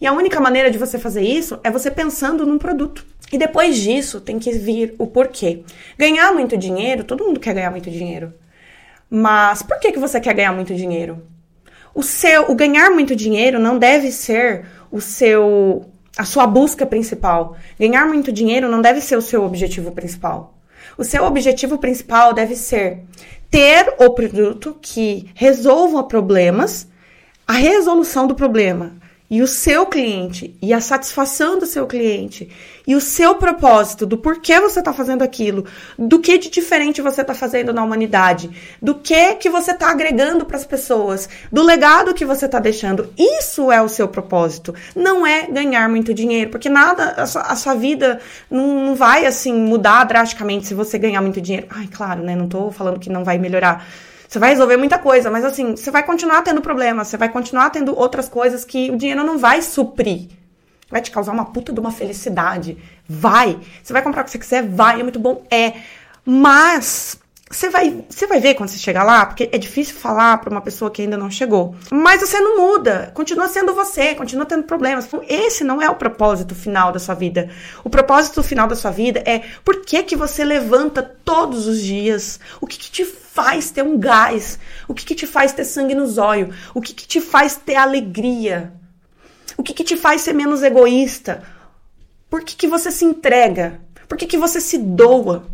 E 0.00 0.06
a 0.06 0.12
única 0.12 0.40
maneira 0.40 0.70
de 0.70 0.78
você 0.78 0.98
fazer 0.98 1.22
isso 1.22 1.58
é 1.64 1.70
você 1.70 1.90
pensando 1.90 2.46
num 2.46 2.58
produto. 2.58 3.04
E 3.32 3.38
depois 3.38 3.76
disso 3.76 4.20
tem 4.20 4.38
que 4.38 4.52
vir 4.52 4.94
o 4.98 5.06
porquê. 5.06 5.64
Ganhar 5.98 6.32
muito 6.32 6.56
dinheiro, 6.56 7.02
todo 7.02 7.24
mundo 7.24 7.40
quer 7.40 7.54
ganhar 7.54 7.70
muito 7.70 7.90
dinheiro. 7.90 8.32
Mas 9.16 9.62
por 9.62 9.78
que, 9.78 9.92
que 9.92 9.98
você 10.00 10.20
quer 10.20 10.34
ganhar 10.34 10.52
muito 10.52 10.74
dinheiro? 10.74 11.22
O 11.94 12.02
seu, 12.02 12.50
o 12.50 12.54
ganhar 12.56 12.90
muito 12.90 13.14
dinheiro 13.14 13.60
não 13.60 13.78
deve 13.78 14.10
ser 14.10 14.66
o 14.90 15.00
seu, 15.00 15.84
a 16.18 16.24
sua 16.24 16.48
busca 16.48 16.84
principal. 16.84 17.56
Ganhar 17.78 18.08
muito 18.08 18.32
dinheiro 18.32 18.68
não 18.68 18.82
deve 18.82 19.00
ser 19.00 19.16
o 19.16 19.22
seu 19.22 19.44
objetivo 19.44 19.92
principal. 19.92 20.58
O 20.98 21.04
seu 21.04 21.22
objetivo 21.22 21.78
principal 21.78 22.34
deve 22.34 22.56
ser 22.56 23.04
ter 23.48 23.94
o 24.00 24.10
produto 24.10 24.76
que 24.82 25.30
resolva 25.32 26.02
problemas, 26.02 26.88
a 27.46 27.52
resolução 27.52 28.26
do 28.26 28.34
problema. 28.34 28.96
e 29.30 29.42
o 29.42 29.46
seu 29.46 29.86
cliente 29.86 30.56
e 30.60 30.72
a 30.72 30.80
satisfação 30.80 31.58
do 31.58 31.66
seu 31.66 31.86
cliente 31.86 32.50
e 32.86 32.94
o 32.94 33.00
seu 33.00 33.36
propósito 33.36 34.06
do 34.06 34.18
porquê 34.18 34.60
você 34.60 34.80
está 34.80 34.92
fazendo 34.92 35.22
aquilo, 35.22 35.64
do 35.98 36.18
que 36.18 36.38
de 36.38 36.50
diferente 36.50 37.02
você 37.02 37.22
está 37.22 37.34
fazendo 37.34 37.72
na 37.72 37.82
humanidade, 37.82 38.50
do 38.80 38.94
que 38.94 39.34
que 39.36 39.48
você 39.48 39.72
está 39.72 39.90
agregando 39.90 40.44
para 40.44 40.56
as 40.56 40.64
pessoas, 40.64 41.28
do 41.50 41.62
legado 41.62 42.14
que 42.14 42.24
você 42.24 42.46
está 42.46 42.58
deixando. 42.58 43.12
Isso 43.16 43.70
é 43.72 43.80
o 43.80 43.88
seu 43.88 44.08
propósito. 44.08 44.74
Não 44.94 45.26
é 45.26 45.46
ganhar 45.46 45.88
muito 45.88 46.12
dinheiro, 46.12 46.50
porque 46.50 46.68
nada, 46.68 47.10
a 47.16 47.26
sua, 47.26 47.42
a 47.42 47.56
sua 47.56 47.74
vida 47.74 48.20
não, 48.50 48.84
não, 48.84 48.94
vai 48.94 49.26
assim 49.26 49.54
mudar 49.54 50.04
drasticamente 50.04 50.66
se 50.66 50.74
você 50.74 50.98
ganhar 50.98 51.20
muito 51.20 51.40
dinheiro. 51.40 51.66
Ai, 51.70 51.88
claro, 51.90 52.22
né? 52.22 52.36
Não 52.36 52.44
estou 52.44 52.70
falando 52.70 53.00
que 53.00 53.10
não 53.10 53.24
vai 53.24 53.38
melhorar 53.38 53.86
você 54.34 54.38
vai 54.40 54.50
resolver 54.50 54.76
muita 54.76 54.98
coisa, 54.98 55.30
mas 55.30 55.44
assim, 55.44 55.76
você 55.76 55.92
vai 55.92 56.02
continuar 56.02 56.42
tendo 56.42 56.60
problemas, 56.60 57.06
você 57.06 57.16
vai 57.16 57.28
continuar 57.28 57.70
tendo 57.70 57.96
outras 57.96 58.28
coisas 58.28 58.64
que 58.64 58.90
o 58.90 58.96
dinheiro 58.96 59.22
não 59.22 59.38
vai 59.38 59.62
suprir. 59.62 60.28
Vai 60.90 61.00
te 61.00 61.10
causar 61.10 61.32
uma 61.32 61.46
puta 61.46 61.72
de 61.72 61.80
uma 61.80 61.90
felicidade. 61.90 62.78
Vai. 63.08 63.58
Você 63.82 63.92
vai 63.92 64.02
comprar 64.02 64.22
o 64.22 64.24
que 64.24 64.30
você 64.30 64.38
quiser, 64.38 64.66
vai, 64.66 65.00
é 65.00 65.02
muito 65.02 65.18
bom, 65.18 65.44
é. 65.50 65.74
Mas 66.24 67.18
você 67.50 67.68
vai, 67.68 68.04
você 68.08 68.26
vai 68.26 68.40
ver 68.40 68.54
quando 68.54 68.68
você 68.68 68.78
chegar 68.78 69.04
lá, 69.04 69.26
porque 69.26 69.48
é 69.52 69.58
difícil 69.58 69.94
falar 69.94 70.38
para 70.38 70.50
uma 70.50 70.60
pessoa 70.60 70.90
que 70.90 71.02
ainda 71.02 71.16
não 71.16 71.30
chegou. 71.30 71.76
Mas 71.90 72.20
você 72.20 72.40
não 72.40 72.56
muda, 72.56 73.12
continua 73.14 73.48
sendo 73.48 73.74
você, 73.74 74.14
continua 74.14 74.46
tendo 74.46 74.64
problemas. 74.64 75.04
Então, 75.04 75.22
esse 75.28 75.62
não 75.62 75.80
é 75.80 75.88
o 75.88 75.94
propósito 75.94 76.54
final 76.54 76.90
da 76.90 76.98
sua 76.98 77.14
vida. 77.14 77.50
O 77.84 77.90
propósito 77.90 78.42
final 78.42 78.66
da 78.66 78.74
sua 78.74 78.90
vida 78.90 79.22
é 79.26 79.42
por 79.64 79.82
que, 79.82 80.02
que 80.02 80.16
você 80.16 80.42
levanta 80.44 81.02
todos 81.24 81.66
os 81.66 81.80
dias? 81.80 82.40
O 82.60 82.66
que, 82.66 82.78
que 82.78 82.90
te 82.90 83.04
faz 83.04 83.70
ter 83.70 83.82
um 83.82 83.98
gás? 83.98 84.58
O 84.88 84.94
que, 84.94 85.04
que 85.04 85.14
te 85.14 85.26
faz 85.26 85.52
ter 85.52 85.64
sangue 85.64 85.94
nos 85.94 86.18
olhos? 86.18 86.56
O 86.74 86.80
que, 86.80 86.92
que 86.92 87.06
te 87.06 87.20
faz 87.20 87.56
ter 87.56 87.76
alegria? 87.76 88.72
O 89.56 89.62
que, 89.62 89.72
que 89.72 89.84
te 89.84 89.96
faz 89.96 90.22
ser 90.22 90.32
menos 90.32 90.62
egoísta? 90.62 91.42
Por 92.28 92.42
que, 92.42 92.56
que 92.56 92.66
você 92.66 92.90
se 92.90 93.04
entrega? 93.04 93.80
Por 94.08 94.18
que, 94.18 94.26
que 94.26 94.38
você 94.38 94.60
se 94.60 94.78
doa? 94.78 95.44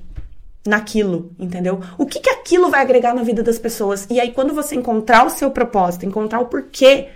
naquilo, 0.67 1.33
entendeu? 1.39 1.81
O 1.97 2.05
que 2.05 2.21
que 2.21 2.31
aquilo 2.31 2.71
vai 2.71 2.83
agregar 2.83 3.15
na 3.15 3.23
vida 3.23 3.43
das 3.43 3.59
pessoas? 3.59 4.07
E 4.11 4.21
aí 4.21 4.33
quando 4.33 4.55
você 4.55 4.75
encontrar 4.75 5.27
o 5.27 5.31
seu 5.31 5.51
propósito, 5.51 6.05
encontrar 6.05 6.41
o 6.41 6.47
porquê, 6.47 7.09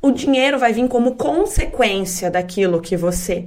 o 0.00 0.10
dinheiro 0.10 0.58
vai 0.58 0.72
vir 0.72 0.86
como 0.88 1.16
consequência 1.16 2.30
daquilo 2.30 2.80
que 2.80 2.96
você 2.96 3.46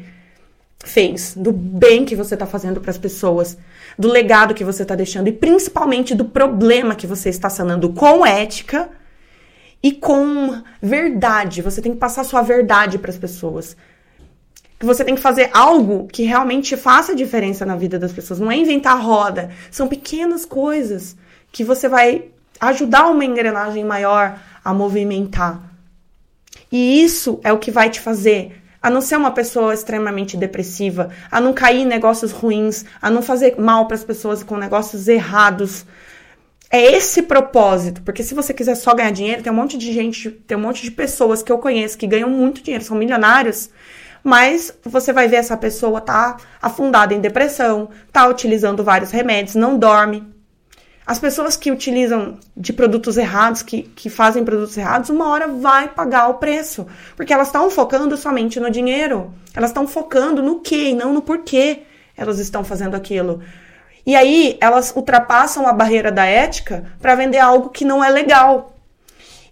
fez, 0.83 1.33
do 1.35 1.51
bem 1.51 2.03
que 2.03 2.15
você 2.15 2.33
está 2.33 2.45
fazendo 2.45 2.81
para 2.81 2.91
as 2.91 2.97
pessoas, 2.97 3.57
do 3.97 4.09
legado 4.09 4.53
que 4.53 4.63
você 4.63 4.81
está 4.81 4.95
deixando 4.95 5.27
e 5.27 5.31
principalmente 5.31 6.13
do 6.15 6.25
problema 6.25 6.95
que 6.95 7.07
você 7.07 7.29
está 7.29 7.49
sanando 7.49 7.93
com 7.93 8.25
ética 8.25 8.89
e 9.83 9.91
com 9.91 10.61
verdade. 10.81 11.61
Você 11.61 11.81
tem 11.81 11.93
que 11.93 11.99
passar 11.99 12.23
sua 12.23 12.41
verdade 12.41 12.97
para 12.97 13.11
as 13.11 13.17
pessoas 13.17 13.75
que 14.79 14.85
você 14.85 15.05
tem 15.05 15.13
que 15.13 15.21
fazer 15.21 15.51
algo 15.53 16.07
que 16.07 16.23
realmente 16.23 16.75
faça 16.75 17.15
diferença 17.15 17.63
na 17.63 17.75
vida 17.75 17.99
das 17.99 18.11
pessoas. 18.11 18.39
Não 18.39 18.51
é 18.51 18.57
inventar 18.57 18.99
roda. 18.99 19.51
São 19.69 19.87
pequenas 19.87 20.43
coisas 20.43 21.15
que 21.51 21.63
você 21.63 21.87
vai 21.87 22.25
ajudar 22.59 23.07
uma 23.07 23.23
engrenagem 23.23 23.85
maior 23.85 24.39
a 24.65 24.73
movimentar. 24.73 25.61
E 26.71 27.03
isso 27.03 27.39
é 27.43 27.53
o 27.53 27.59
que 27.59 27.69
vai 27.69 27.91
te 27.91 27.99
fazer 27.99 28.59
a 28.81 28.89
não 28.89 29.01
ser 29.01 29.15
uma 29.15 29.29
pessoa 29.29 29.73
extremamente 29.73 30.35
depressiva, 30.35 31.11
a 31.29 31.39
não 31.39 31.53
cair 31.53 31.81
em 31.81 31.85
negócios 31.85 32.31
ruins, 32.31 32.83
a 32.99 33.11
não 33.11 33.21
fazer 33.21 33.59
mal 33.59 33.85
para 33.85 33.95
as 33.95 34.03
pessoas 34.03 34.41
com 34.41 34.57
negócios 34.57 35.07
errados. 35.07 35.85
É 36.71 36.81
esse 36.93 37.23
propósito, 37.23 38.01
porque 38.01 38.23
se 38.23 38.33
você 38.33 38.53
quiser 38.53 38.75
só 38.75 38.95
ganhar 38.95 39.11
dinheiro, 39.11 39.43
tem 39.43 39.51
um 39.51 39.55
monte 39.55 39.77
de 39.77 39.91
gente, 39.91 40.31
tem 40.31 40.57
um 40.57 40.61
monte 40.61 40.81
de 40.81 40.89
pessoas 40.89 41.43
que 41.43 41.51
eu 41.51 41.57
conheço 41.57 41.97
que 41.97 42.07
ganham 42.07 42.29
muito 42.29 42.63
dinheiro, 42.63 42.85
são 42.85 42.95
milionários, 42.95 43.69
mas 44.23 44.73
você 44.85 45.11
vai 45.11 45.27
ver 45.27 45.37
essa 45.37 45.57
pessoa 45.57 45.99
tá 45.99 46.37
afundada 46.61 47.13
em 47.13 47.19
depressão, 47.19 47.89
tá 48.09 48.25
utilizando 48.25 48.85
vários 48.85 49.11
remédios, 49.11 49.55
não 49.55 49.77
dorme. 49.77 50.23
As 51.05 51.19
pessoas 51.19 51.57
que 51.57 51.71
utilizam 51.71 52.37
de 52.55 52.71
produtos 52.71 53.17
errados, 53.17 53.61
que, 53.61 53.81
que 53.81 54.09
fazem 54.09 54.45
produtos 54.45 54.77
errados, 54.77 55.09
uma 55.09 55.27
hora 55.27 55.47
vai 55.47 55.89
pagar 55.89 56.29
o 56.29 56.35
preço. 56.35 56.87
Porque 57.17 57.33
elas 57.33 57.47
estão 57.47 57.69
focando 57.69 58.15
somente 58.15 58.59
no 58.59 58.69
dinheiro. 58.69 59.33
Elas 59.53 59.71
estão 59.71 59.87
focando 59.87 60.41
no 60.41 60.61
que 60.61 60.91
e 60.91 60.93
não 60.93 61.11
no 61.11 61.21
porquê 61.21 61.81
elas 62.15 62.39
estão 62.39 62.63
fazendo 62.63 62.95
aquilo. 62.95 63.41
E 64.05 64.15
aí 64.15 64.57
elas 64.59 64.93
ultrapassam 64.95 65.67
a 65.67 65.73
barreira 65.73 66.11
da 66.11 66.25
ética 66.25 66.85
para 66.99 67.15
vender 67.15 67.39
algo 67.39 67.69
que 67.69 67.85
não 67.85 68.03
é 68.03 68.09
legal. 68.09 68.75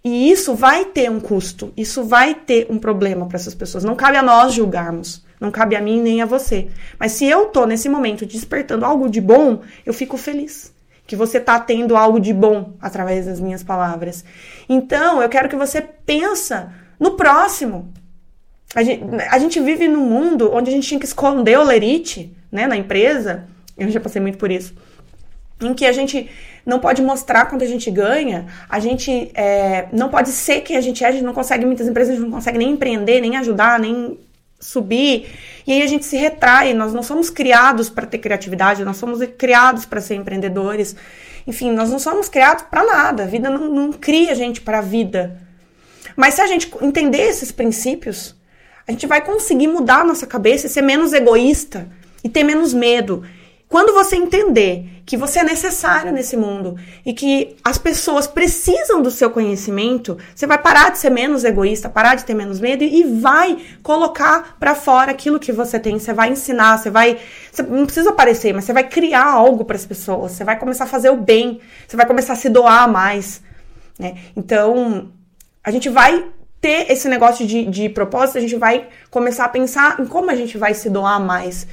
E 0.03 0.31
isso 0.31 0.55
vai 0.55 0.85
ter 0.85 1.11
um 1.11 1.19
custo, 1.19 1.73
isso 1.75 2.03
vai 2.03 2.33
ter 2.33 2.67
um 2.69 2.79
problema 2.79 3.25
para 3.25 3.37
essas 3.37 3.53
pessoas. 3.53 3.83
Não 3.83 3.95
cabe 3.95 4.17
a 4.17 4.23
nós 4.23 4.53
julgarmos, 4.53 5.25
não 5.39 5.51
cabe 5.51 5.75
a 5.75 5.81
mim 5.81 6.01
nem 6.01 6.21
a 6.21 6.25
você. 6.25 6.69
Mas 6.97 7.11
se 7.13 7.25
eu 7.25 7.47
tô 7.47 7.65
nesse 7.65 7.89
momento 7.89 8.25
despertando 8.25 8.85
algo 8.85 9.09
de 9.09 9.19
bom, 9.19 9.61
eu 9.85 9.93
fico 9.93 10.17
feliz 10.17 10.73
que 11.09 11.15
você 11.15 11.39
tá 11.39 11.59
tendo 11.59 11.97
algo 11.97 12.19
de 12.19 12.31
bom 12.31 12.73
através 12.79 13.25
das 13.25 13.39
minhas 13.39 13.63
palavras. 13.63 14.23
Então, 14.69 15.19
eu 15.19 15.27
quero 15.27 15.49
que 15.49 15.55
você 15.55 15.81
pensa 15.81 16.71
no 16.99 17.17
próximo. 17.17 17.91
A 18.75 18.83
gente, 18.83 19.03
a 19.31 19.39
gente 19.39 19.59
vive 19.59 19.87
num 19.87 20.05
mundo 20.05 20.51
onde 20.53 20.69
a 20.69 20.73
gente 20.73 20.87
tinha 20.87 20.99
que 20.99 21.07
esconder 21.07 21.57
o 21.57 21.63
lerite, 21.63 22.37
né, 22.51 22.67
na 22.67 22.77
empresa. 22.77 23.47
Eu 23.79 23.89
já 23.89 23.99
passei 23.99 24.21
muito 24.21 24.37
por 24.37 24.51
isso. 24.51 24.73
Em 25.61 25.73
que 25.73 25.85
a 25.85 25.91
gente 25.91 26.29
não 26.65 26.79
pode 26.79 27.01
mostrar 27.01 27.45
quanto 27.45 27.63
a 27.63 27.67
gente 27.67 27.89
ganha, 27.91 28.45
a 28.69 28.79
gente 28.79 29.31
é, 29.33 29.87
não 29.91 30.09
pode 30.09 30.29
ser 30.29 30.61
quem 30.61 30.77
a 30.77 30.81
gente 30.81 31.03
é, 31.03 31.07
a 31.07 31.11
gente 31.11 31.23
não 31.23 31.33
consegue, 31.33 31.65
muitas 31.65 31.87
empresas 31.87 32.17
não 32.19 32.31
conseguem 32.31 32.59
nem 32.59 32.71
empreender, 32.71 33.19
nem 33.19 33.35
ajudar, 33.37 33.79
nem 33.79 34.17
subir. 34.59 35.27
E 35.65 35.73
aí 35.73 35.81
a 35.81 35.87
gente 35.87 36.05
se 36.05 36.17
retrai, 36.17 36.73
nós 36.73 36.93
não 36.93 37.03
somos 37.03 37.29
criados 37.29 37.89
para 37.89 38.05
ter 38.05 38.17
criatividade, 38.19 38.83
nós 38.83 38.97
somos 38.97 39.19
criados 39.37 39.85
para 39.85 40.01
ser 40.01 40.15
empreendedores. 40.15 40.95
Enfim, 41.47 41.71
nós 41.71 41.89
não 41.89 41.99
somos 41.99 42.29
criados 42.29 42.63
para 42.69 42.83
nada, 42.85 43.23
a 43.23 43.27
vida 43.27 43.49
não, 43.49 43.69
não 43.69 43.93
cria 43.93 44.31
a 44.31 44.35
gente 44.35 44.61
para 44.61 44.79
a 44.79 44.81
vida. 44.81 45.39
Mas 46.15 46.35
se 46.35 46.41
a 46.41 46.47
gente 46.47 46.71
entender 46.81 47.21
esses 47.21 47.51
princípios, 47.51 48.35
a 48.87 48.91
gente 48.91 49.07
vai 49.07 49.21
conseguir 49.21 49.67
mudar 49.67 50.01
a 50.01 50.03
nossa 50.03 50.27
cabeça 50.27 50.67
e 50.67 50.69
ser 50.69 50.81
menos 50.81 51.13
egoísta 51.13 51.87
e 52.23 52.29
ter 52.29 52.43
menos 52.43 52.73
medo 52.73 53.23
quando 53.69 53.93
você 53.93 54.15
entender 54.15 55.03
que 55.05 55.15
você 55.15 55.39
é 55.39 55.43
necessário 55.43 56.11
nesse 56.11 56.35
mundo 56.35 56.75
e 57.05 57.13
que 57.13 57.55
as 57.63 57.77
pessoas 57.77 58.25
precisam 58.25 58.99
do 58.99 59.11
seu 59.11 59.29
conhecimento, 59.29 60.17
você 60.35 60.47
vai 60.47 60.57
parar 60.57 60.89
de 60.89 60.97
ser 60.97 61.11
menos 61.11 61.43
egoísta, 61.43 61.87
parar 61.87 62.15
de 62.15 62.25
ter 62.25 62.33
menos 62.33 62.59
medo 62.59 62.83
e 62.83 63.03
vai 63.03 63.57
colocar 63.83 64.57
para 64.59 64.73
fora 64.73 65.11
aquilo 65.11 65.39
que 65.39 65.51
você 65.51 65.79
tem. 65.79 65.99
Você 65.99 66.11
vai 66.11 66.31
ensinar, 66.31 66.79
você 66.79 66.89
vai, 66.89 67.19
você 67.51 67.61
não 67.61 67.85
precisa 67.85 68.09
aparecer, 68.09 68.53
mas 68.53 68.65
você 68.65 68.73
vai 68.73 68.83
criar 68.83 69.25
algo 69.25 69.63
para 69.63 69.75
as 69.75 69.85
pessoas. 69.85 70.31
Você 70.31 70.43
vai 70.43 70.57
começar 70.57 70.85
a 70.85 70.87
fazer 70.87 71.11
o 71.11 71.17
bem, 71.17 71.61
você 71.87 71.95
vai 71.95 72.07
começar 72.07 72.33
a 72.33 72.37
se 72.37 72.49
doar 72.49 72.91
mais, 72.91 73.39
né? 73.99 74.17
Então, 74.35 75.11
a 75.63 75.69
gente 75.69 75.89
vai 75.89 76.25
ter 76.59 76.91
esse 76.91 77.07
negócio 77.07 77.45
de, 77.45 77.65
de 77.65 77.87
propósito, 77.87 78.39
a 78.39 78.41
gente 78.41 78.55
vai 78.55 78.87
começar 79.11 79.45
a 79.45 79.49
pensar 79.49 79.99
em 79.99 80.07
como 80.07 80.31
a 80.31 80.35
gente 80.35 80.57
vai 80.57 80.73
se 80.73 80.89
doar 80.89 81.19
mais. 81.19 81.67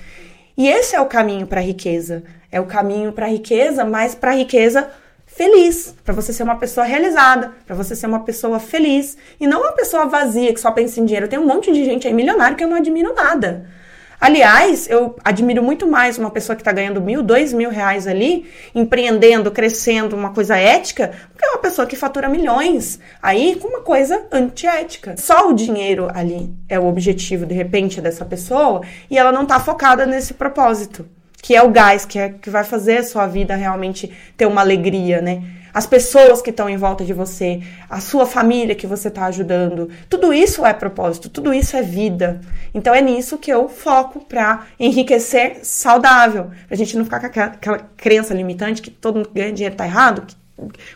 E 0.57 0.69
esse 0.69 0.97
é 0.97 1.01
o 1.01 1.07
caminho 1.07 1.47
para 1.47 1.61
a 1.61 1.65
riqueza. 1.65 2.25
É 2.51 2.61
o 2.61 2.67
caminho 2.67 3.13
para 3.13 3.27
a 3.27 3.29
riqueza, 3.29 3.85
mas 3.85 4.15
para 4.15 4.31
a 4.31 4.35
riqueza 4.35 4.91
feliz, 5.27 5.95
para 6.03 6.15
você 6.15 6.33
ser 6.33 6.45
uma 6.45 6.57
pessoa 6.57 6.87
realizada, 6.87 7.53
para 7.67 7.77
você 7.77 7.95
ser 7.95 8.07
uma 8.07 8.21
pessoa 8.21 8.59
feliz 8.59 9.19
e 9.39 9.47
não 9.47 9.61
uma 9.61 9.73
pessoa 9.73 10.07
vazia 10.07 10.55
que 10.55 10.61
só 10.61 10.71
pensa 10.71 10.99
em 10.99 11.05
dinheiro. 11.05 11.29
Tem 11.29 11.39
um 11.39 11.47
monte 11.47 11.71
de 11.73 11.85
gente 11.85 12.07
aí 12.07 12.15
milionário 12.15 12.57
que 12.57 12.65
eu 12.65 12.69
não 12.69 12.77
admiro 12.77 13.15
nada. 13.15 13.69
Aliás, 14.19 14.89
eu 14.89 15.15
admiro 15.23 15.63
muito 15.63 15.87
mais 15.87 16.17
uma 16.17 16.31
pessoa 16.31 16.57
que 16.57 16.63
está 16.63 16.73
ganhando 16.73 17.01
mil, 17.01 17.23
dois 17.23 17.53
mil 17.53 17.69
reais 17.69 18.07
ali, 18.07 18.47
empreendendo, 18.75 19.51
crescendo, 19.51 20.17
uma 20.17 20.31
coisa 20.31 20.57
ética, 20.57 21.09
do 21.33 21.39
que 21.39 21.47
uma 21.47 21.59
pessoa 21.59 21.87
que 21.87 21.97
fatura 21.97 22.29
milhões 22.29 22.99
aí 23.23 23.57
com 23.57 23.69
uma 23.69 23.81
coisa 23.81 24.27
antiética. 24.33 25.17
Só 25.19 25.51
o 25.51 25.53
dinheiro 25.53 26.09
ali 26.15 26.51
é 26.69 26.79
o 26.79 26.87
objetivo, 26.87 27.45
de 27.45 27.55
repente, 27.55 28.01
dessa 28.01 28.25
pessoa 28.25 28.81
e 29.11 29.19
ela 29.19 29.31
não 29.31 29.43
está 29.43 29.61
focada 29.61 30.07
nesse 30.07 30.33
propósito, 30.33 31.07
que 31.43 31.55
é 31.55 31.63
o 31.63 31.71
gás, 31.71 32.07
que, 32.07 32.19
é, 32.19 32.31
que 32.31 32.49
vai 32.49 32.65
fazer 32.65 32.99
a 32.99 33.05
sua 33.05 33.27
vida 33.27 33.55
realmente 33.55 34.11
ter 34.37 34.47
uma 34.47 34.63
alegria, 34.63 35.21
né? 35.21 35.43
As 35.77 35.85
pessoas 35.85 36.41
que 36.41 36.49
estão 36.49 36.71
em 36.71 36.79
volta 36.79 37.05
de 37.05 37.13
você, 37.13 37.61
a 37.91 38.01
sua 38.01 38.25
família 38.25 38.75
que 38.75 38.87
você 38.87 39.09
está 39.09 39.27
ajudando. 39.27 39.91
Tudo 40.09 40.33
isso 40.33 40.65
é 40.65 40.73
propósito, 40.73 41.29
tudo 41.29 41.53
isso 41.53 41.77
é 41.77 41.83
vida. 41.83 42.41
Então 42.73 42.95
é 42.95 43.03
nisso 43.03 43.37
que 43.37 43.53
eu 43.53 43.69
foco 43.69 44.25
para 44.25 44.69
enriquecer 44.81 45.59
saudável. 45.65 46.51
A 46.71 46.75
gente 46.75 46.97
não 46.97 47.05
ficar 47.05 47.21
com 47.21 47.27
aquela, 47.27 47.47
aquela 47.49 47.91
crença 47.95 48.33
limitante 48.33 48.81
que 48.81 48.91
todo 48.91 49.17
mundo 49.17 49.31
ganha 49.35 49.53
dinheiro 49.53 49.77
tá 49.77 49.85
errado, 49.85 50.23
que 50.23 50.35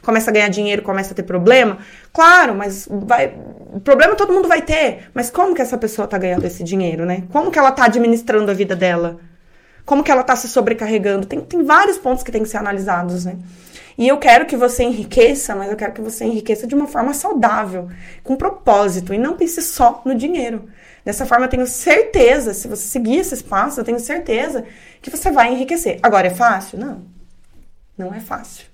começa 0.01 0.31
a 0.31 0.33
ganhar 0.33 0.49
dinheiro, 0.49 0.81
começa 0.81 1.13
a 1.13 1.15
ter 1.15 1.25
problema. 1.25 1.77
Claro, 2.11 2.55
mas 2.55 2.89
vai. 2.91 3.35
Problema 3.85 4.17
todo 4.17 4.33
mundo 4.33 4.49
vai 4.49 4.63
ter. 4.63 5.11
Mas 5.13 5.29
como 5.29 5.55
que 5.55 5.61
essa 5.61 5.77
pessoa 5.77 6.09
tá 6.09 6.17
ganhando 6.17 6.47
esse 6.47 6.65
dinheiro, 6.65 7.05
né? 7.05 7.25
Como 7.31 7.51
que 7.51 7.59
ela 7.59 7.71
tá 7.71 7.85
administrando 7.85 8.51
a 8.51 8.55
vida 8.55 8.75
dela? 8.75 9.19
Como 9.85 10.03
que 10.03 10.11
ela 10.11 10.23
tá 10.23 10.35
se 10.37 10.49
sobrecarregando? 10.49 11.27
Tem, 11.27 11.39
tem 11.39 11.63
vários 11.65 11.99
pontos 11.99 12.25
que 12.25 12.33
tem 12.33 12.43
que 12.43 12.49
ser 12.49 12.57
analisados, 12.57 13.27
né? 13.27 13.37
E 14.01 14.09
eu 14.09 14.17
quero 14.17 14.47
que 14.47 14.57
você 14.57 14.83
enriqueça, 14.83 15.55
mas 15.55 15.71
eu 15.71 15.77
quero 15.77 15.93
que 15.93 16.01
você 16.01 16.25
enriqueça 16.25 16.67
de 16.67 16.75
uma 16.75 16.87
forma 16.87 17.13
saudável, 17.13 17.91
com 18.25 18.35
propósito, 18.35 19.13
e 19.13 19.19
não 19.19 19.37
pense 19.37 19.61
só 19.61 20.01
no 20.07 20.15
dinheiro. 20.15 20.71
Dessa 21.05 21.27
forma, 21.27 21.45
eu 21.45 21.51
tenho 21.51 21.67
certeza, 21.67 22.55
se 22.55 22.67
você 22.67 22.89
seguir 22.89 23.19
esses 23.19 23.43
passos, 23.43 23.77
eu 23.77 23.85
tenho 23.85 24.01
certeza 24.01 24.65
que 25.03 25.11
você 25.11 25.31
vai 25.31 25.53
enriquecer. 25.53 25.99
Agora, 26.03 26.29
é 26.29 26.31
fácil? 26.31 26.79
Não. 26.79 27.03
Não 27.99 28.15
é 28.15 28.21
fácil. 28.21 28.65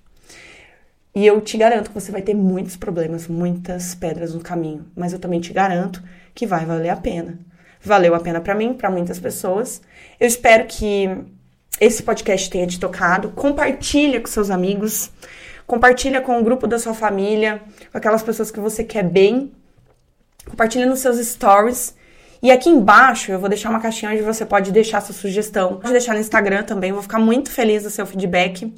E 1.12 1.26
eu 1.26 1.40
te 1.40 1.58
garanto 1.58 1.88
que 1.88 2.00
você 2.00 2.12
vai 2.12 2.22
ter 2.22 2.34
muitos 2.34 2.76
problemas, 2.76 3.26
muitas 3.26 3.96
pedras 3.96 4.32
no 4.32 4.40
caminho, 4.40 4.86
mas 4.94 5.12
eu 5.12 5.18
também 5.18 5.40
te 5.40 5.52
garanto 5.52 6.00
que 6.36 6.46
vai 6.46 6.64
valer 6.64 6.90
a 6.90 6.96
pena. 6.96 7.36
Valeu 7.82 8.14
a 8.14 8.20
pena 8.20 8.40
para 8.40 8.54
mim, 8.54 8.74
para 8.74 8.90
muitas 8.90 9.18
pessoas. 9.18 9.82
Eu 10.20 10.28
espero 10.28 10.66
que 10.66 11.10
esse 11.80 12.02
podcast 12.02 12.48
tenha 12.50 12.66
te 12.66 12.80
tocado. 12.80 13.30
Compartilha 13.30 14.20
com 14.20 14.26
seus 14.26 14.50
amigos, 14.50 15.10
compartilha 15.66 16.20
com 16.20 16.40
o 16.40 16.44
grupo 16.44 16.66
da 16.66 16.78
sua 16.78 16.94
família, 16.94 17.60
com 17.92 17.98
aquelas 17.98 18.22
pessoas 18.22 18.50
que 18.50 18.60
você 18.60 18.82
quer 18.82 19.04
bem. 19.04 19.52
Compartilha 20.48 20.86
nos 20.86 21.00
seus 21.00 21.18
stories. 21.18 21.94
E 22.42 22.50
aqui 22.50 22.68
embaixo 22.68 23.32
eu 23.32 23.38
vou 23.38 23.48
deixar 23.48 23.70
uma 23.70 23.80
caixinha 23.80 24.12
onde 24.12 24.22
você 24.22 24.44
pode 24.44 24.70
deixar 24.70 25.00
sua 25.00 25.14
sugestão. 25.14 25.76
Pode 25.76 25.92
deixar 25.92 26.14
no 26.14 26.20
Instagram 26.20 26.62
também, 26.62 26.92
vou 26.92 27.02
ficar 27.02 27.18
muito 27.18 27.50
feliz 27.50 27.82
do 27.82 27.90
seu 27.90 28.06
feedback. 28.06 28.72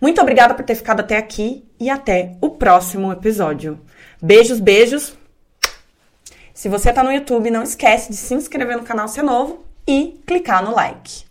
Muito 0.00 0.20
obrigada 0.20 0.54
por 0.54 0.64
ter 0.64 0.74
ficado 0.74 1.00
até 1.00 1.16
aqui 1.16 1.64
e 1.78 1.90
até 1.90 2.36
o 2.40 2.50
próximo 2.50 3.12
episódio. 3.12 3.78
Beijos, 4.22 4.60
beijos. 4.60 5.14
Se 6.54 6.68
você 6.68 6.92
tá 6.92 7.02
no 7.02 7.12
YouTube, 7.12 7.50
não 7.50 7.62
esquece 7.62 8.10
de 8.10 8.16
se 8.16 8.34
inscrever 8.34 8.76
no 8.76 8.82
canal 8.82 9.08
se 9.08 9.20
é 9.20 9.22
novo 9.22 9.64
e 9.86 10.20
clicar 10.26 10.64
no 10.64 10.74
like. 10.74 11.29